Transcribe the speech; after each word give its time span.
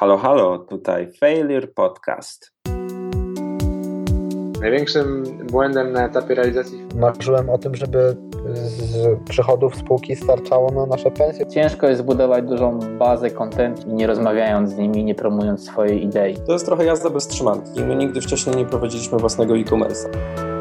Halo, 0.00 0.18
halo, 0.18 0.58
tutaj 0.58 1.12
Failure 1.12 1.66
Podcast. 1.66 2.52
Największym 4.60 5.24
błędem 5.50 5.92
na 5.92 6.06
etapie 6.06 6.34
realizacji 6.34 6.86
Marzyłem 6.94 7.50
o 7.50 7.58
tym, 7.58 7.74
żeby 7.74 8.16
z 8.54 9.18
przychodów 9.28 9.76
spółki 9.76 10.16
starczało 10.16 10.72
na 10.72 10.86
nasze 10.86 11.10
pensje. 11.10 11.46
Ciężko 11.46 11.88
jest 11.88 12.00
zbudować 12.00 12.44
dużą 12.44 12.78
bazę 12.98 13.30
content 13.30 13.86
nie 13.86 14.06
rozmawiając 14.06 14.70
z 14.70 14.76
nimi, 14.76 15.04
nie 15.04 15.14
promując 15.14 15.66
swojej 15.66 16.04
idei. 16.04 16.36
To 16.46 16.52
jest 16.52 16.66
trochę 16.66 16.84
jazda 16.84 17.10
bez 17.10 17.26
trzymanki. 17.26 17.84
My 17.84 17.96
nigdy 17.96 18.20
wcześniej 18.20 18.56
nie 18.56 18.66
prowadziliśmy 18.66 19.18
własnego 19.18 19.54
e-commerce'a. 19.56 20.59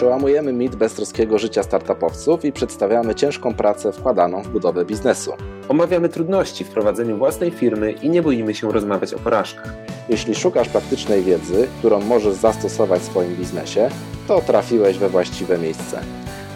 Przełamujemy 0.00 0.52
mit 0.52 0.76
beztroskiego 0.76 1.38
życia 1.38 1.62
startupowców 1.62 2.44
i 2.44 2.52
przedstawiamy 2.52 3.14
ciężką 3.14 3.54
pracę 3.54 3.92
wkładaną 3.92 4.42
w 4.42 4.48
budowę 4.48 4.84
biznesu. 4.84 5.32
Omawiamy 5.68 6.08
trudności 6.08 6.64
w 6.64 6.68
prowadzeniu 6.68 7.16
własnej 7.18 7.50
firmy 7.50 7.92
i 7.92 8.10
nie 8.10 8.22
boimy 8.22 8.54
się 8.54 8.72
rozmawiać 8.72 9.14
o 9.14 9.18
porażkach. 9.18 9.74
Jeśli 10.08 10.34
szukasz 10.34 10.68
praktycznej 10.68 11.22
wiedzy, 11.22 11.68
którą 11.78 12.00
możesz 12.00 12.34
zastosować 12.34 13.00
w 13.02 13.04
swoim 13.04 13.36
biznesie, 13.36 13.88
to 14.28 14.40
trafiłeś 14.40 14.98
we 14.98 15.08
właściwe 15.08 15.58
miejsce. 15.58 16.00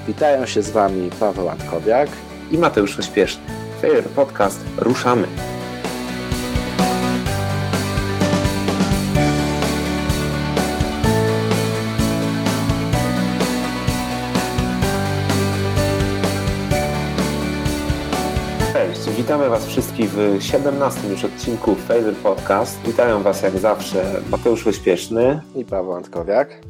Witają 0.07 0.47
się 0.47 0.63
z 0.63 0.71
Wami 0.71 1.11
Paweł 1.21 1.49
Antkowiak 1.49 2.09
I 2.51 2.59
Mateusz 2.59 2.99
Ośpieszny. 2.99 3.43
Failure 3.81 4.09
Podcast, 4.17 4.61
ruszamy! 4.79 5.27
Cześć, 18.93 19.11
witamy 19.17 19.49
Was 19.49 19.67
wszystkich 19.67 20.11
w 20.11 20.43
17 20.43 21.09
już 21.09 21.25
odcinku 21.25 21.75
Failure 21.75 22.17
Podcast. 22.23 22.87
Witają 22.87 23.23
Was 23.23 23.43
jak 23.43 23.59
zawsze 23.59 24.21
Mateusz 24.31 24.67
Ośpieszny. 24.67 25.41
i 25.57 25.65
Paweł 25.65 25.93
Antkowiak. 25.93 26.61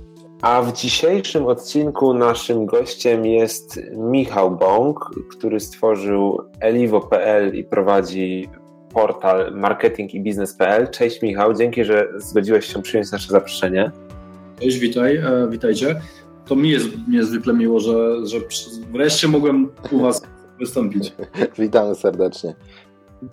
A 0.42 0.62
w 0.62 0.72
dzisiejszym 0.72 1.46
odcinku 1.46 2.14
naszym 2.14 2.66
gościem 2.66 3.26
jest 3.26 3.80
Michał 3.96 4.56
Bąk, 4.56 5.10
który 5.30 5.60
stworzył 5.60 6.42
eliwo.pl 6.60 7.54
i 7.54 7.64
prowadzi 7.64 8.48
portal 8.92 9.52
marketingibiznes.pl. 9.54 10.90
Cześć 10.90 11.22
Michał, 11.22 11.54
dzięki, 11.54 11.84
że 11.84 12.08
zgodziłeś 12.16 12.72
się 12.72 12.82
przyjąć 12.82 13.12
nasze 13.12 13.28
zaproszenie. 13.28 13.90
Cześć, 14.60 14.78
witaj, 14.78 15.16
e, 15.16 15.48
witajcie. 15.50 16.00
To 16.46 16.56
mi 16.56 16.70
jest 16.70 16.88
niezwykle 17.08 17.54
miło, 17.54 17.80
że, 17.80 18.26
że 18.26 18.38
wreszcie 18.92 19.28
mogłem 19.28 19.68
u 19.90 19.98
Was 19.98 20.22
wystąpić. 20.58 21.12
Witamy 21.58 21.94
serdecznie. 21.94 22.54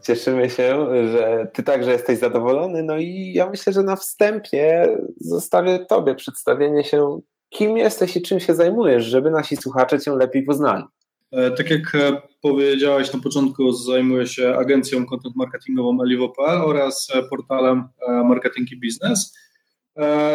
Cieszymy 0.03 0.50
się, 0.50 0.88
że 1.11 1.47
Ty 1.53 1.64
także 1.64 1.91
jesteś 1.91 2.19
zadowolony. 2.19 2.83
No 2.83 2.97
i 2.97 3.33
ja 3.33 3.50
myślę, 3.50 3.73
że 3.73 3.83
na 3.83 3.95
wstępie 3.95 4.97
zostawię 5.19 5.86
Tobie 5.89 6.16
przedstawienie 6.16 6.83
się, 6.83 7.19
kim 7.49 7.77
jesteś 7.77 8.17
i 8.17 8.22
czym 8.22 8.39
się 8.39 8.55
zajmujesz, 8.55 9.05
żeby 9.05 9.31
nasi 9.31 9.58
słuchacze 9.58 9.99
Cię 9.99 10.11
lepiej 10.16 10.44
poznali. 10.44 10.83
E, 11.31 11.52
Tak 11.52 11.69
jak 11.69 11.95
e, 11.95 12.22
powiedziałeś 12.42 13.14
na 13.14 13.19
początku, 13.19 13.72
zajmuję 13.72 14.27
się 14.27 14.55
agencją 14.55 15.05
content 15.05 15.36
marketingową 15.36 16.02
Elivo.pl 16.02 16.61
oraz 16.61 17.08
e, 17.14 17.23
portalem 17.23 17.83
Marketing 18.08 18.72
i 18.72 18.80
Biznes. 18.80 19.38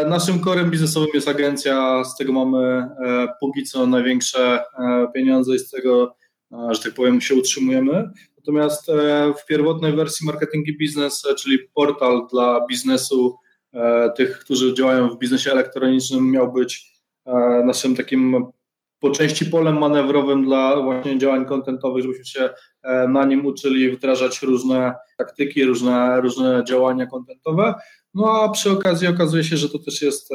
Naszym 0.09 0.41
korem 0.41 0.71
biznesowym 0.71 1.09
jest 1.15 1.29
agencja, 1.29 2.05
z 2.05 2.17
tego 2.17 2.33
mamy 2.33 2.89
póki 3.41 3.65
co 3.65 3.87
największe 3.87 4.65
pieniądze 5.15 5.55
i 5.55 5.59
z 5.59 5.71
tego, 5.71 6.15
że 6.51 6.83
tak 6.83 6.95
powiem, 6.95 7.21
się 7.21 7.35
utrzymujemy. 7.35 8.11
Natomiast 8.47 8.89
e, 8.89 9.33
w 9.39 9.47
pierwotnej 9.47 9.93
wersji 9.93 10.27
Marketing 10.27 10.69
i 10.69 10.79
Biznes, 10.79 11.27
e, 11.31 11.35
czyli 11.35 11.59
portal 11.75 12.27
dla 12.33 12.67
biznesu, 12.67 13.37
e, 13.73 14.11
tych, 14.17 14.39
którzy 14.39 14.75
działają 14.75 15.09
w 15.09 15.19
biznesie 15.19 15.53
elektronicznym, 15.53 16.31
miał 16.31 16.53
być 16.53 16.97
naszym 17.65 17.97
takim 17.97 18.47
po 19.01 19.11
części 19.11 19.47
polem 19.47 19.79
manewrowym 19.79 20.45
dla 20.45 20.81
właśnie 20.83 21.19
działań 21.19 21.47
kontentowych, 21.47 22.03
żebyśmy 22.03 22.25
się 22.25 22.51
na 23.09 23.25
nim 23.25 23.47
uczyli 23.47 23.91
wdrażać 23.91 24.43
różne 24.43 24.95
taktyki, 25.19 25.65
różne, 25.65 26.21
różne 26.21 26.65
działania 26.69 27.07
kontentowe. 27.07 27.75
No 28.15 28.43
a 28.43 28.49
przy 28.49 28.71
okazji 28.71 29.09
okazuje 29.09 29.45
się, 29.45 29.57
że 29.57 29.69
to 29.69 29.79
też 29.79 30.03
jest 30.03 30.29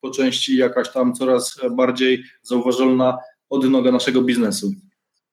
po 0.00 0.10
części 0.10 0.56
jakaś 0.56 0.92
tam 0.92 1.14
coraz 1.14 1.60
bardziej 1.70 2.24
zauważalna 2.42 3.18
odnoga 3.50 3.92
naszego 3.92 4.22
biznesu. 4.22 4.72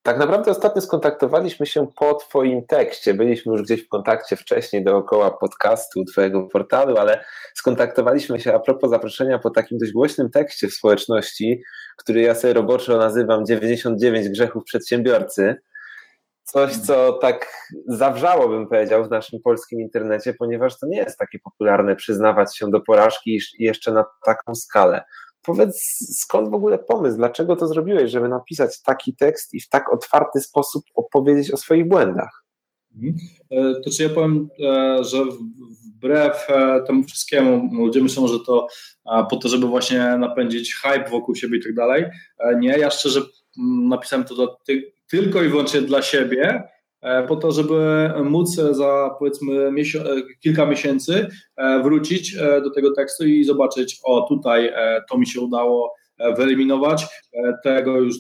Tak 0.10 0.18
naprawdę 0.18 0.52
ostatnio 0.52 0.82
skontaktowaliśmy 0.82 1.66
się 1.66 1.88
po 1.96 2.14
Twoim 2.14 2.66
tekście. 2.66 3.14
Byliśmy 3.14 3.52
już 3.52 3.62
gdzieś 3.62 3.86
w 3.86 3.88
kontakcie 3.88 4.36
wcześniej 4.36 4.84
dookoła 4.84 5.32
podcastu 5.32 6.06
Twojego 6.06 6.44
portalu, 6.44 6.98
ale 6.98 7.24
skontaktowaliśmy 7.54 8.40
się 8.40 8.54
a 8.54 8.60
propos 8.60 8.90
zaproszenia 8.90 9.40
po 9.40 9.50
takim 9.50 9.78
dość 9.78 9.92
głośnym 9.92 10.30
tekście 10.30 10.68
w 10.68 10.74
społeczności, 10.74 11.62
który 11.98 12.22
ja 12.22 12.36
sobie 12.36 12.54
roboczo 12.54 12.98
nazywam 12.98 13.46
99 13.46 14.30
grzechów 14.30 14.64
przedsiębiorcy. 14.64 15.56
Coś, 16.44 16.78
co 16.78 17.14
tak 17.14 17.54
zawrzało, 17.88 18.50
bym 18.50 18.68
powiedział, 18.68 19.06
w 19.06 19.10
naszym 19.10 19.40
polskim 19.42 19.82
internecie, 19.82 20.34
ponieważ 20.34 20.80
to 20.80 20.88
nie 20.88 20.98
jest 20.98 21.18
takie 21.18 21.40
popularne 21.40 21.96
przyznawać 21.96 22.58
się 22.58 22.72
do 22.72 22.82
porażki 22.82 23.40
jeszcze 23.60 23.92
na 23.92 24.06
taką 24.26 24.56
skalę. 24.56 25.04
Powiedz, 25.42 25.98
skąd 26.18 26.50
w 26.50 26.54
ogóle 26.54 26.78
pomysł? 26.78 27.18
Dlaczego 27.18 27.56
to 27.56 27.68
zrobiłeś, 27.68 28.12
żeby 28.12 28.30
napisać 28.30 28.82
taki 28.82 29.16
tekst 29.16 29.54
i 29.54 29.62
w 29.62 29.70
tak 29.70 29.94
otwarty 29.94 30.42
sposób 30.42 30.84
opowiedzieć 30.96 31.52
o 31.52 31.58
swoich 31.58 31.88
błędach? 31.88 32.44
Mhm. 32.96 33.16
E, 33.52 33.82
To 33.82 33.90
czy 33.92 34.04
ja 34.04 34.10
powiem, 34.10 34.50
e, 34.64 35.04
że 35.04 35.18
wbrew 35.96 36.50
e, 36.50 36.84
temu 36.88 37.04
wszystkiemu, 37.04 37.70
ludzie 37.76 38.02
myślą, 38.02 38.28
że 38.28 38.40
to 38.40 38.68
po 39.30 39.38
to, 39.38 39.50
żeby 39.50 39.68
właśnie 39.68 40.18
napędzić 40.18 40.76
hype 40.76 41.10
wokół 41.10 41.36
siebie 41.36 41.58
i 41.58 41.64
tak 41.64 41.74
dalej. 41.74 42.06
Nie, 42.60 42.70
ja 42.70 42.90
szczerze 42.90 43.22
napisałem 43.90 44.26
to 44.26 44.58
ty, 44.66 44.94
tylko 45.10 45.44
i 45.44 45.50
wyłącznie 45.50 45.82
dla 45.82 46.02
siebie, 46.02 46.64
po 47.28 47.36
to, 47.36 47.52
żeby 47.52 48.10
móc 48.24 48.56
za 48.56 49.10
powiedzmy 49.20 49.68
e, 49.68 49.74
kilka 50.40 50.66
miesięcy 50.66 51.28
e, 51.58 51.84
wrócić 51.84 52.36
e, 52.36 52.62
do 52.62 52.70
tego 52.70 52.94
tekstu 52.94 53.28
i 53.28 53.44
zobaczyć, 53.44 54.00
o 54.04 54.22
tutaj 54.22 54.68
e, 54.68 55.02
to 55.10 55.18
mi 55.18 55.28
się 55.28 55.42
udało 55.42 55.94
e, 56.20 56.36
wyeliminować, 56.36 57.06
e, 57.34 57.54
tego 57.64 57.98
już 57.98 58.16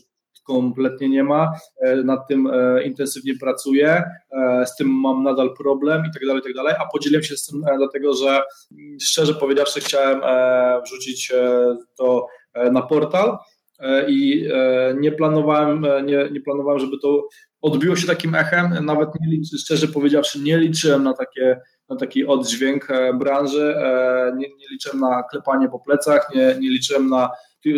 kompletnie 0.49 1.09
nie 1.09 1.23
ma, 1.23 1.51
e, 1.81 1.95
nad 1.95 2.27
tym 2.27 2.47
e, 2.47 2.83
intensywnie 2.83 3.33
pracuję, 3.39 4.03
e, 4.31 4.65
z 4.65 4.75
tym 4.75 4.87
mam 4.87 5.23
nadal 5.23 5.53
problem 5.57 6.03
i 6.09 6.13
tak 6.13 6.25
dalej, 6.27 6.41
tak 6.41 6.53
dalej, 6.53 6.73
a 6.79 6.85
podzieliłem 6.93 7.23
się 7.23 7.37
z 7.37 7.45
tym 7.45 7.63
e, 7.67 7.77
dlatego, 7.77 8.13
że 8.13 8.27
mm, 8.29 8.97
szczerze 9.01 9.33
powiedziawszy 9.33 9.79
chciałem 9.79 10.21
e, 10.23 10.81
wrzucić 10.85 11.31
e, 11.31 11.75
to 11.97 12.27
e, 12.53 12.71
na 12.71 12.81
portal 12.81 13.37
e, 13.79 14.11
i 14.11 14.47
e, 14.53 14.95
nie 14.99 15.11
planowałem, 15.11 15.85
e, 15.85 16.03
nie, 16.03 16.29
nie 16.31 16.41
planowałem, 16.41 16.79
żeby 16.79 16.97
to 17.01 17.27
odbiło 17.61 17.95
się 17.95 18.07
takim 18.07 18.35
echem, 18.35 18.85
nawet 18.85 19.09
nie 19.21 19.31
liczy, 19.31 19.57
szczerze 19.57 19.87
powiedziawszy 19.87 20.39
nie 20.39 20.57
liczyłem 20.57 21.03
na 21.03 21.13
takie 21.13 21.61
na 21.89 21.95
taki 21.95 22.25
oddźwięk 22.25 22.91
e, 22.91 23.13
branży, 23.13 23.75
e, 23.77 24.31
nie, 24.35 24.47
nie 24.47 24.67
liczyłem 24.71 24.99
na 24.99 25.23
klepanie 25.23 25.69
po 25.69 25.79
plecach, 25.79 26.29
nie, 26.35 26.55
nie 26.59 26.69
liczyłem 26.69 27.09
na 27.09 27.29
y, 27.65 27.71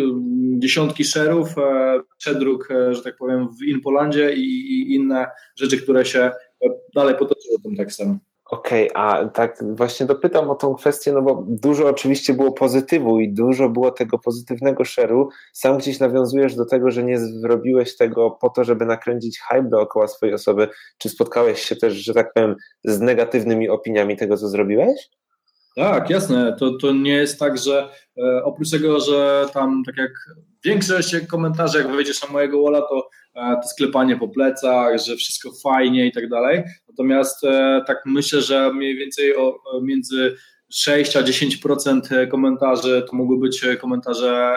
dziesiątki 0.58 1.04
szerów, 1.04 1.58
e, 1.58 2.00
przedruk, 2.18 2.68
że 2.90 3.02
tak 3.02 3.16
powiem, 3.16 3.48
w 3.60 3.64
Inpolandzie 3.64 4.34
i, 4.34 4.42
i 4.42 4.94
inne 4.94 5.26
rzeczy, 5.56 5.82
które 5.82 6.04
się 6.04 6.30
dalej 6.94 7.14
potoczyły 7.14 7.58
tym 7.62 7.76
tekstem. 7.76 8.18
Okej, 8.52 8.90
a 8.94 9.28
tak 9.28 9.64
właśnie 9.76 10.06
dopytam 10.06 10.50
o 10.50 10.54
tą 10.54 10.74
kwestię, 10.74 11.12
no 11.12 11.22
bo 11.22 11.44
dużo 11.48 11.88
oczywiście 11.88 12.34
było 12.34 12.52
pozytywu 12.52 13.20
i 13.20 13.32
dużo 13.32 13.68
było 13.68 13.90
tego 13.90 14.18
pozytywnego 14.18 14.84
szeru. 14.84 15.28
Sam 15.52 15.78
gdzieś 15.78 16.00
nawiązujesz 16.00 16.54
do 16.54 16.66
tego, 16.66 16.90
że 16.90 17.04
nie 17.04 17.18
zrobiłeś 17.18 17.96
tego 17.96 18.30
po 18.30 18.50
to, 18.50 18.64
żeby 18.64 18.86
nakręcić 18.86 19.40
hype 19.40 19.68
dookoła 19.68 20.08
swojej 20.08 20.34
osoby. 20.34 20.68
Czy 20.98 21.08
spotkałeś 21.08 21.62
się 21.62 21.76
też, 21.76 21.94
że 21.94 22.14
tak 22.14 22.32
powiem, 22.32 22.56
z 22.84 23.00
negatywnymi 23.00 23.68
opiniami 23.68 24.16
tego, 24.16 24.36
co 24.36 24.48
zrobiłeś? 24.48 25.10
Tak, 25.76 26.10
jasne. 26.10 26.56
To, 26.58 26.78
to 26.78 26.92
nie 26.92 27.14
jest 27.14 27.38
tak, 27.38 27.58
że 27.58 27.88
e, 28.18 28.44
oprócz 28.44 28.70
tego, 28.70 29.00
że 29.00 29.46
tam 29.52 29.82
tak 29.86 29.96
jak 29.96 30.12
większość 30.64 31.16
komentarzy, 31.30 31.78
jak 31.78 31.92
wejdziesz 31.92 32.22
na 32.22 32.28
mojego 32.28 32.62
walla, 32.62 32.80
to, 32.80 33.08
to 33.34 33.68
sklepanie 33.68 34.16
po 34.16 34.28
plecach, 34.28 34.98
że 34.98 35.16
wszystko 35.16 35.50
fajnie 35.62 36.06
i 36.06 36.12
tak 36.12 36.28
dalej. 36.28 36.62
Natomiast 36.88 37.44
e, 37.44 37.82
tak 37.86 38.02
myślę, 38.06 38.42
że 38.42 38.72
mniej 38.72 38.96
więcej 38.96 39.36
o, 39.36 39.58
o 39.64 39.80
między 39.80 40.36
6 40.72 41.16
a 41.16 41.22
10% 41.22 42.28
komentarzy 42.28 43.04
to 43.10 43.16
mogły 43.16 43.38
być 43.38 43.64
komentarze 43.80 44.56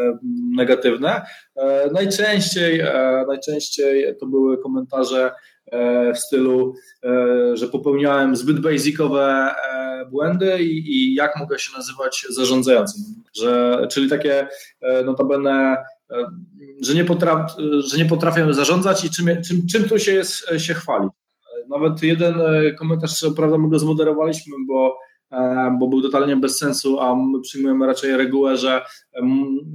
e, 0.00 0.18
negatywne. 0.56 1.22
E, 1.56 1.90
najczęściej, 1.92 2.80
e, 2.80 3.24
najczęściej 3.28 4.16
to 4.20 4.26
były 4.26 4.58
komentarze 4.58 5.32
e, 5.66 6.12
w 6.12 6.18
stylu, 6.18 6.74
e, 7.04 7.56
że 7.56 7.68
popełniałem 7.68 8.36
zbyt 8.36 8.60
basicowe 8.60 9.54
e, 9.74 9.84
błędy 10.10 10.62
i, 10.62 10.96
i 10.96 11.14
jak 11.14 11.36
mogę 11.36 11.58
się 11.58 11.76
nazywać 11.76 12.26
zarządzającym. 12.30 13.02
Że, 13.36 13.86
czyli 13.90 14.10
takie 14.10 14.48
e, 14.80 15.04
notabene, 15.04 15.76
e, 15.76 15.84
że 16.82 16.94
nie, 16.94 17.04
potraf, 17.04 17.52
że 17.78 17.96
nie 17.96 18.04
potrafię 18.04 18.54
zarządzać 18.54 19.04
i 19.04 19.10
czym, 19.10 19.26
czym, 19.42 19.66
czym 19.72 19.88
tu 19.88 19.98
się, 19.98 20.12
jest, 20.12 20.46
się 20.58 20.74
chwalić. 20.74 21.12
Nawet 21.68 22.02
jeden 22.02 22.34
komentarz, 22.78 23.18
co 23.18 23.32
prawda 23.32 23.58
my 23.58 23.68
go 23.68 23.78
zmoderowaliśmy, 23.78 24.56
bo 24.68 24.98
bo 25.78 25.88
był 25.88 26.02
totalnie 26.02 26.36
bez 26.36 26.58
sensu, 26.58 27.00
a 27.00 27.14
my 27.14 27.40
przyjmujemy 27.40 27.86
raczej 27.86 28.16
regułę, 28.16 28.56
że 28.56 28.84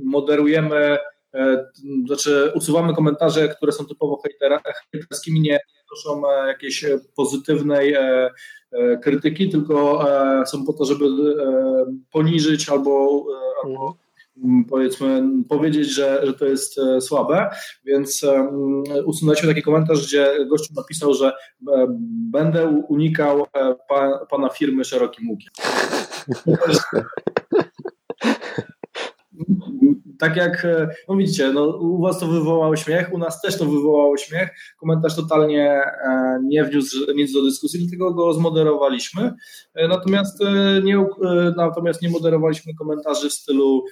moderujemy, 0.04 0.98
znaczy 2.06 2.52
usuwamy 2.56 2.96
komentarze, 2.96 3.48
które 3.48 3.72
są 3.72 3.86
typowo 3.86 4.22
hejterskimi, 4.92 5.42
nie 5.42 5.60
proszą 5.88 6.22
jakiejś 6.48 6.86
pozytywnej 7.16 7.96
krytyki, 9.04 9.50
tylko 9.50 10.06
są 10.46 10.66
po 10.66 10.74
to, 10.74 10.86
żeby 10.86 11.06
poniżyć 12.12 12.70
albo, 12.70 13.26
albo 13.64 13.86
Mm, 13.86 14.09
powiedzmy, 14.70 15.24
powiedzieć, 15.50 15.90
że, 15.90 16.26
że 16.26 16.34
to 16.34 16.46
jest 16.46 16.80
e, 16.80 17.02
słabe, 17.02 17.50
więc 17.86 18.26
usunęliśmy 19.06 19.50
taki 19.50 19.62
komentarz, 19.62 20.08
gdzie 20.08 20.46
gościu 20.50 20.74
napisał, 20.76 21.14
że 21.14 21.28
e, 21.28 21.34
będę 22.32 22.68
unikał 22.68 23.42
e, 23.42 23.76
pa, 23.90 24.26
pana 24.30 24.50
firmy 24.50 24.86
szerokim 24.86 25.30
łukiem. 25.30 25.52
tak 30.20 30.36
jak, 30.36 30.66
e, 30.66 30.90
no 31.08 31.16
widzicie, 31.16 31.54
no, 31.54 31.66
u 31.66 32.02
Was 32.02 32.20
to 32.20 32.28
wywołało 32.28 32.76
śmiech, 32.76 33.14
u 33.14 33.18
nas 33.18 33.42
też 33.42 33.58
to 33.58 33.66
wywołało 33.66 34.18
śmiech. 34.18 34.50
Komentarz 34.78 35.16
totalnie 35.16 35.70
e, 35.72 36.40
nie 36.44 36.64
wniósł 36.64 37.14
nic 37.16 37.34
do 37.34 37.44
dyskusji, 37.44 37.80
dlatego 37.80 38.14
go 38.14 38.34
zmoderowaliśmy. 38.34 39.34
E, 39.76 39.88
natomiast 39.88 40.40
nie, 40.84 41.06
natomiast 41.58 42.02
nie 42.02 42.10
moderowaliśmy 42.10 42.74
komentarzy 42.74 43.30
w 43.30 43.34
stylu, 43.34 43.84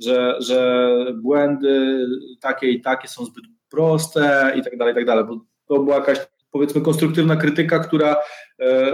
że, 0.00 0.36
że 0.40 0.88
błędy 1.14 2.06
takie 2.40 2.70
i 2.70 2.80
takie 2.80 3.08
są 3.08 3.24
zbyt 3.24 3.44
proste 3.70 4.54
i 4.56 4.62
tak 4.62 4.78
dalej, 4.78 4.92
i 4.92 4.96
tak 4.96 5.06
dalej, 5.06 5.24
bo 5.24 5.40
to 5.66 5.82
była 5.82 5.96
jakaś 5.96 6.18
powiedzmy 6.50 6.80
konstruktywna 6.80 7.36
krytyka, 7.36 7.78
która 7.78 8.16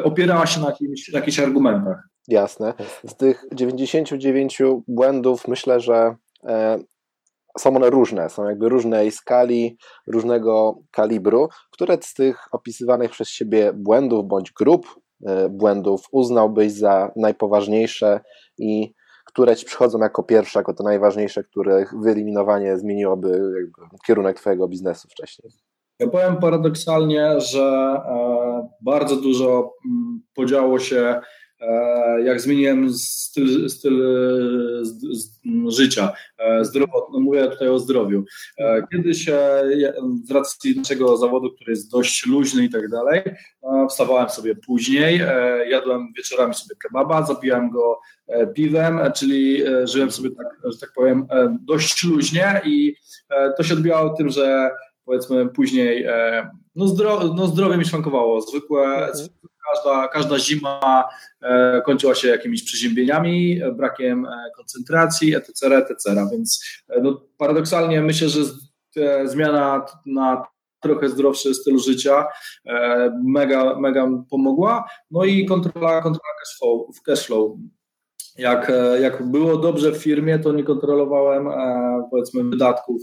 opierała 0.04 0.46
się 0.46 0.60
na, 0.60 0.66
jakimś, 0.66 1.12
na 1.12 1.18
jakichś 1.18 1.38
argumentach. 1.38 2.09
Jasne. 2.28 2.74
Z 3.04 3.14
tych 3.14 3.44
99 3.52 4.58
błędów 4.88 5.48
myślę, 5.48 5.80
że 5.80 6.16
e, 6.44 6.78
są 7.58 7.76
one 7.76 7.90
różne, 7.90 8.30
są 8.30 8.44
jakby 8.44 8.68
różnej 8.68 9.10
skali, 9.10 9.78
różnego 10.06 10.78
kalibru. 10.90 11.48
Które 11.70 11.98
z 12.02 12.14
tych 12.14 12.36
opisywanych 12.52 13.10
przez 13.10 13.28
siebie 13.28 13.72
błędów 13.74 14.26
bądź 14.26 14.52
grup 14.52 14.86
e, 15.26 15.48
błędów 15.48 16.02
uznałbyś 16.12 16.72
za 16.72 17.12
najpoważniejsze 17.16 18.20
i 18.58 18.94
które 19.26 19.56
ci 19.56 19.66
przychodzą 19.66 19.98
jako 19.98 20.22
pierwsze, 20.22 20.58
jako 20.58 20.74
te 20.74 20.84
najważniejsze, 20.84 21.44
których 21.44 21.94
wyeliminowanie 22.02 22.78
zmieniłoby 22.78 23.42
kierunek 24.06 24.40
Twojego 24.40 24.68
biznesu 24.68 25.08
wcześniej? 25.08 25.52
Ja 25.98 26.08
powiem 26.08 26.36
paradoksalnie, 26.36 27.40
że 27.40 27.62
e, 27.62 28.68
bardzo 28.80 29.16
dużo 29.16 29.74
mm, 29.86 30.22
podziało 30.34 30.78
się 30.78 31.20
jak 32.24 32.40
zmieniłem 32.40 32.92
styl, 32.92 33.70
styl 33.70 34.02
życia 35.68 36.12
e, 36.38 36.64
zdrowotny, 36.64 37.20
mówię 37.20 37.48
tutaj 37.48 37.68
o 37.68 37.78
zdrowiu. 37.78 38.24
E, 38.58 38.86
kiedyś 38.92 39.24
z 40.24 40.30
racji 40.30 40.76
naszego 40.76 41.16
zawodu, 41.16 41.52
który 41.52 41.72
jest 41.72 41.90
dość 41.90 42.26
luźny 42.26 42.64
i 42.64 42.70
tak 42.70 42.88
dalej, 42.88 43.22
wstawałem 43.88 44.28
sobie 44.28 44.54
później, 44.54 45.22
jadłem 45.70 46.12
wieczorami 46.16 46.54
sobie 46.54 46.76
kebaba, 46.82 47.26
zabijałem 47.26 47.70
go 47.70 48.00
piwem, 48.54 49.00
czyli 49.16 49.62
żyłem 49.84 50.10
sobie 50.10 50.30
tak, 50.30 50.72
że 50.72 50.78
tak 50.78 50.90
powiem, 50.94 51.26
dość 51.62 52.04
luźnie 52.04 52.60
i 52.64 52.94
to 53.56 53.62
się 53.62 53.74
odbijało 53.74 54.10
tym, 54.10 54.28
że 54.28 54.70
powiedzmy 55.04 55.48
później 55.48 56.06
no, 56.74 56.86
zdro, 56.86 57.34
no 57.36 57.46
zdrowie 57.46 57.76
mi 57.76 57.84
szwankowało, 57.84 58.40
zwykłe, 58.40 59.06
mhm 59.06 59.28
każda, 59.68 60.08
każda 60.08 60.38
zima 60.38 61.08
e, 61.42 61.82
kończyła 61.86 62.14
się 62.14 62.28
jakimiś 62.28 62.62
przeziębieniami, 62.62 63.60
brakiem 63.72 64.26
e, 64.26 64.50
koncentracji, 64.56 65.34
etc., 65.34 65.76
etc., 65.76 66.26
więc 66.30 66.64
e, 66.88 67.00
no, 67.00 67.22
paradoksalnie 67.38 68.02
myślę, 68.02 68.28
że 68.28 68.40
zmiana 69.24 69.86
na 70.06 70.46
trochę 70.80 71.08
zdrowszy 71.08 71.54
styl 71.54 71.78
życia 71.78 72.26
mega, 73.24 73.80
mega 73.80 74.08
pomogła, 74.30 74.84
no 75.10 75.24
i 75.24 75.46
kontrola, 75.46 76.02
kontrola 76.02 76.34
cashflow, 76.38 76.96
w 76.96 77.02
cashflow. 77.02 77.52
Jak, 78.38 78.72
jak 79.00 79.22
było 79.30 79.56
dobrze 79.56 79.92
w 79.92 80.02
firmie, 80.02 80.38
to 80.38 80.52
nie 80.52 80.64
kontrolowałem 80.64 81.48
powiedzmy 82.10 82.44
wydatków 82.44 83.02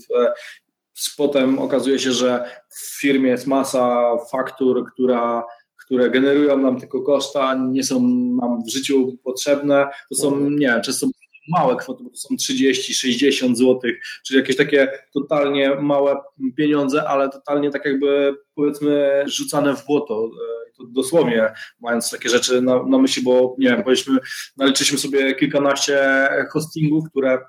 Potem 1.17 1.59
okazuje 1.59 1.99
się, 1.99 2.11
że 2.11 2.49
w 2.69 2.99
firmie 2.99 3.29
jest 3.29 3.47
masa 3.47 4.17
faktur, 4.31 4.91
która 4.93 5.43
które 5.87 6.09
generują 6.09 6.57
nam 6.57 6.79
tylko 6.79 7.01
koszta, 7.01 7.55
nie 7.71 7.83
są 7.83 8.07
nam 8.41 8.63
w 8.63 8.71
życiu 8.71 9.17
potrzebne, 9.23 9.87
to 10.09 10.15
są, 10.15 10.33
mhm. 10.33 10.59
nie 10.59 10.81
często 10.81 11.07
małe 11.49 11.75
kwoty, 11.75 12.03
bo 12.03 12.09
to 12.09 12.15
są 12.15 12.35
30, 12.35 12.93
60 12.93 13.57
zł, 13.57 13.79
czyli 14.25 14.39
jakieś 14.39 14.55
takie 14.55 14.91
totalnie 15.13 15.75
małe 15.75 16.15
pieniądze, 16.57 17.09
ale 17.09 17.29
totalnie 17.29 17.71
tak 17.71 17.85
jakby 17.85 18.35
powiedzmy 18.55 19.23
rzucane 19.25 19.75
w 19.75 19.85
błoto. 19.85 20.25
E, 20.25 20.71
to 20.77 20.83
dosłownie 20.83 21.53
mając 21.81 22.11
takie 22.11 22.29
rzeczy 22.29 22.61
na, 22.61 22.83
na 22.83 22.97
myśli, 22.97 23.23
bo 23.23 23.55
nie 23.59 23.69
wiem, 23.69 23.83
powiedzmy, 23.83 24.17
naliczyliśmy 24.57 24.97
sobie 24.97 25.35
kilkanaście 25.35 26.27
hostingów, 26.51 27.09
które 27.09 27.39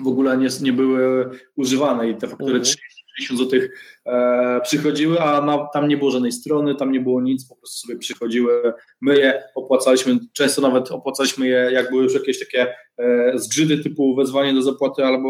w 0.00 0.06
ogóle 0.06 0.36
nie, 0.36 0.48
nie 0.60 0.72
były 0.72 1.30
używane 1.56 2.10
i 2.10 2.16
te 2.16 2.28
faktury 2.28 2.58
mhm. 2.58 2.64
30 2.64 2.99
50 3.18 3.40
zł 3.40 3.60
e, 4.06 4.60
przychodziły, 4.60 5.20
a 5.20 5.40
na, 5.40 5.68
tam 5.72 5.88
nie 5.88 5.96
było 5.96 6.10
żadnej 6.10 6.32
strony, 6.32 6.74
tam 6.74 6.92
nie 6.92 7.00
było 7.00 7.20
nic, 7.20 7.48
po 7.48 7.56
prostu 7.56 7.86
sobie 7.86 7.98
przychodziły. 7.98 8.72
My 9.00 9.18
je 9.18 9.42
opłacaliśmy, 9.54 10.18
często 10.32 10.62
nawet 10.62 10.90
opłacaliśmy 10.90 11.46
je, 11.46 11.70
jak 11.72 11.90
były 11.90 12.02
już 12.02 12.14
jakieś 12.14 12.38
takie 12.38 12.74
e, 12.98 13.32
zgrzydy 13.34 13.78
typu 13.78 14.14
wezwanie 14.16 14.54
do 14.54 14.62
zapłaty 14.62 15.04
albo, 15.04 15.28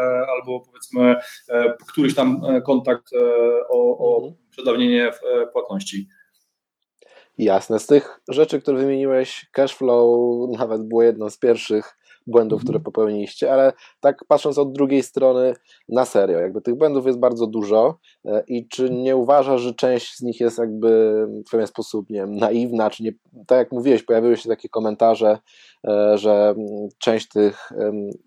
e, 0.00 0.26
albo 0.28 0.60
powiedzmy 0.60 1.16
e, 1.48 1.74
któryś 1.88 2.14
tam 2.14 2.40
kontakt 2.66 3.10
o, 3.68 3.98
o 3.98 4.16
mhm. 4.16 4.34
przedawnienie 4.50 5.10
płatności. 5.52 6.08
Jasne. 7.38 7.78
Z 7.78 7.86
tych 7.86 8.20
rzeczy, 8.28 8.60
które 8.60 8.78
wymieniłeś, 8.78 9.46
cashflow 9.52 10.08
nawet 10.58 10.82
było 10.82 11.02
jedną 11.02 11.30
z 11.30 11.38
pierwszych 11.38 11.96
błędów, 12.26 12.62
które 12.62 12.76
mhm. 12.76 12.84
popełniliście, 12.84 13.52
ale 13.52 13.72
tak 14.00 14.24
patrząc 14.28 14.58
od 14.58 14.72
drugiej 14.72 15.02
strony 15.02 15.54
na 15.88 16.04
serio, 16.04 16.38
jakby 16.38 16.60
tych 16.60 16.74
błędów 16.74 17.06
jest 17.06 17.18
bardzo 17.18 17.46
dużo 17.46 17.98
e, 18.24 18.44
i 18.48 18.68
czy 18.68 18.90
nie 18.90 19.16
uważasz, 19.16 19.60
że 19.60 19.74
część 19.74 20.16
z 20.16 20.22
nich 20.22 20.40
jest 20.40 20.58
jakby 20.58 21.26
w 21.46 21.50
pewien 21.50 21.66
sposób, 21.66 22.10
nie 22.10 22.20
wiem, 22.20 22.36
naiwna, 22.36 22.90
czy 22.90 23.02
nie, 23.02 23.12
tak 23.46 23.58
jak 23.58 23.72
mówiłeś, 23.72 24.02
pojawiły 24.02 24.36
się 24.36 24.48
takie 24.48 24.68
komentarze, 24.68 25.38
e, 25.88 26.18
że 26.18 26.54
część 26.98 27.28
tych 27.28 27.70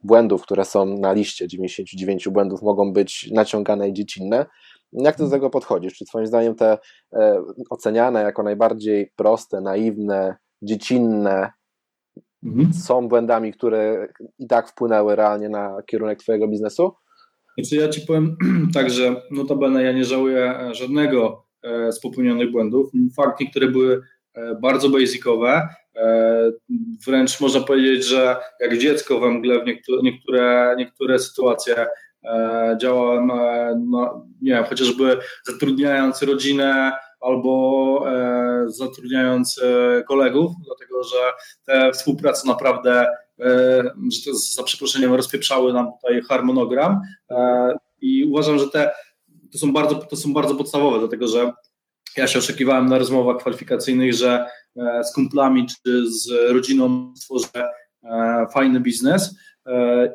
błędów, 0.03 0.41
które 0.41 0.65
są 0.65 0.85
na 0.85 1.13
liście 1.13 1.47
99 1.47 2.29
błędów 2.29 2.61
mogą 2.61 2.93
być 2.93 3.29
naciągane 3.31 3.89
i 3.89 3.93
dziecinne, 3.93 4.45
jak 4.93 5.15
ty 5.15 5.23
do 5.23 5.29
tego 5.29 5.49
podchodzisz? 5.49 5.93
Czy 5.93 6.05
twoim 6.05 6.27
zdaniem 6.27 6.55
te 6.55 6.77
e, 7.13 7.43
oceniane 7.69 8.21
jako 8.21 8.43
najbardziej 8.43 9.11
proste, 9.15 9.61
naiwne, 9.61 10.35
dziecinne 10.61 11.51
mhm. 12.45 12.73
są 12.73 13.07
błędami, 13.07 13.53
które 13.53 14.07
i 14.39 14.47
tak 14.47 14.69
wpłynęły 14.69 15.15
realnie 15.15 15.49
na 15.49 15.77
kierunek 15.85 16.19
Twojego 16.19 16.47
biznesu? 16.47 16.91
Znaczy 17.57 17.75
ja 17.75 17.89
Ci 17.89 18.01
powiem 18.01 18.37
tak, 18.73 18.89
że 18.89 19.21
notabene 19.31 19.83
ja 19.83 19.91
nie 19.91 20.05
żałuję 20.05 20.59
e, 20.59 20.73
żadnego 20.73 21.45
e, 21.63 21.91
z 21.91 21.99
popełnionych 21.99 22.51
błędów. 22.51 22.91
Fakt, 23.15 23.39
niektóre 23.39 23.67
były 23.67 24.01
e, 24.33 24.55
bardzo 24.61 24.89
basicowe, 24.89 25.67
wręcz 27.07 27.41
można 27.41 27.61
powiedzieć, 27.61 28.05
że 28.05 28.35
jak 28.59 28.77
dziecko 28.77 29.19
we 29.19 29.29
mgle 29.29 29.63
w 29.63 29.65
niektóre, 29.65 30.01
niektóre, 30.03 30.75
niektóre 30.77 31.19
sytuacje 31.19 31.87
działałem, 32.81 33.27
no, 33.89 34.25
nie 34.41 34.51
wiem, 34.51 34.63
chociażby 34.63 35.17
zatrudniając 35.45 36.23
rodzinę, 36.23 36.91
albo 37.19 38.03
e, 38.07 38.65
zatrudniając 38.67 39.61
e, 39.63 40.03
kolegów, 40.03 40.51
dlatego 40.65 41.03
że 41.03 41.17
te 41.65 41.91
współprace 41.91 42.47
naprawdę, 42.47 43.07
e, 43.39 43.83
że 44.11 44.31
to 44.31 44.37
za 44.37 44.63
przeproszeniem, 44.63 45.13
rozpieprzały 45.13 45.73
nam 45.73 45.91
tutaj 46.01 46.21
harmonogram 46.21 47.01
i 48.01 48.25
uważam, 48.25 48.59
że 48.59 48.69
te 48.69 48.91
to 49.51 49.57
są 49.57 49.73
bardzo, 49.73 49.95
to 49.95 50.15
są 50.15 50.33
bardzo 50.33 50.55
podstawowe, 50.55 50.99
dlatego 50.99 51.27
że 51.27 51.53
ja 52.17 52.27
się 52.27 52.39
oszukiwałem 52.39 52.85
na 52.85 52.97
rozmowach 52.97 53.37
kwalifikacyjnych, 53.37 54.13
że 54.13 54.45
z 55.03 55.13
kumplami 55.13 55.67
czy 55.67 56.11
z 56.11 56.51
rodziną 56.51 57.13
stworzę 57.15 57.69
fajny 58.53 58.79
biznes, 58.79 59.35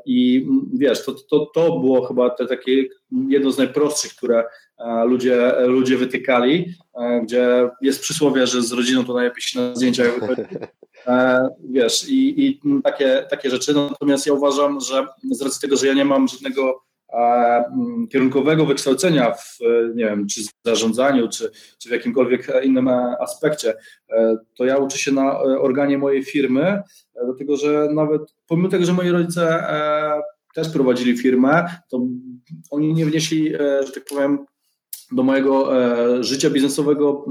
I 0.06 0.46
wiesz, 0.74 1.04
to, 1.04 1.14
to, 1.30 1.46
to 1.46 1.78
było 1.78 2.06
chyba 2.06 2.30
te 2.30 2.46
takie 2.46 2.84
jedno 3.28 3.52
z 3.52 3.58
najprostszych, 3.58 4.14
które 4.14 4.44
e, 4.78 5.04
ludzie, 5.04 5.52
ludzie 5.66 5.96
wytykali, 5.96 6.74
e, 7.00 7.20
gdzie 7.20 7.70
jest 7.80 8.00
przysłowie, 8.00 8.46
że 8.46 8.62
z 8.62 8.72
rodziną 8.72 9.04
to 9.04 9.14
najlepiej 9.14 9.42
się 9.42 9.60
na 9.60 9.74
zdjęciach 9.74 10.20
wiesz, 11.70 12.08
i, 12.08 12.46
i 12.46 12.60
takie, 12.84 13.26
takie 13.30 13.50
rzeczy. 13.50 13.74
Natomiast 13.74 14.26
ja 14.26 14.32
uważam, 14.32 14.80
że 14.80 15.06
z 15.30 15.42
racji 15.42 15.60
tego, 15.60 15.76
że 15.76 15.86
ja 15.86 15.94
nie 15.94 16.04
mam 16.04 16.28
żadnego 16.28 16.84
kierunkowego 18.10 18.66
wykształcenia 18.66 19.32
w, 19.32 19.58
nie 19.94 20.04
wiem, 20.04 20.26
czy 20.26 20.40
zarządzaniu, 20.64 21.28
czy, 21.28 21.50
czy 21.78 21.88
w 21.88 21.92
jakimkolwiek 21.92 22.52
innym 22.64 22.88
aspekcie, 23.20 23.74
to 24.56 24.64
ja 24.64 24.76
uczę 24.76 24.98
się 24.98 25.12
na 25.12 25.38
organie 25.40 25.98
mojej 25.98 26.24
firmy, 26.24 26.82
dlatego 27.24 27.56
że 27.56 27.88
nawet 27.94 28.22
pomimo 28.46 28.68
tego, 28.68 28.84
że 28.84 28.92
moi 28.92 29.10
rodzice 29.10 29.64
też 30.54 30.72
prowadzili 30.72 31.18
firmę, 31.18 31.64
to 31.90 32.00
oni 32.70 32.94
nie 32.94 33.06
wnieśli, 33.06 33.52
że 33.86 33.92
tak 33.94 34.04
powiem, 34.04 34.46
do 35.12 35.22
mojego 35.22 35.70
życia 36.22 36.50
biznesowego 36.50 37.24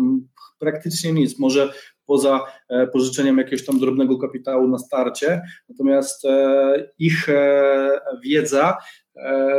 praktycznie 0.60 1.14
nic. 1.14 1.40
Może 1.40 1.74
poza 2.06 2.46
e, 2.70 2.88
pożyczeniem 2.88 3.38
jakiegoś 3.38 3.66
tam 3.66 3.80
drobnego 3.80 4.18
kapitału 4.18 4.68
na 4.68 4.78
starcie. 4.78 5.42
Natomiast 5.70 6.26
e, 6.26 6.92
ich 7.00 7.30
e, 7.30 8.00
wiedza 8.24 8.78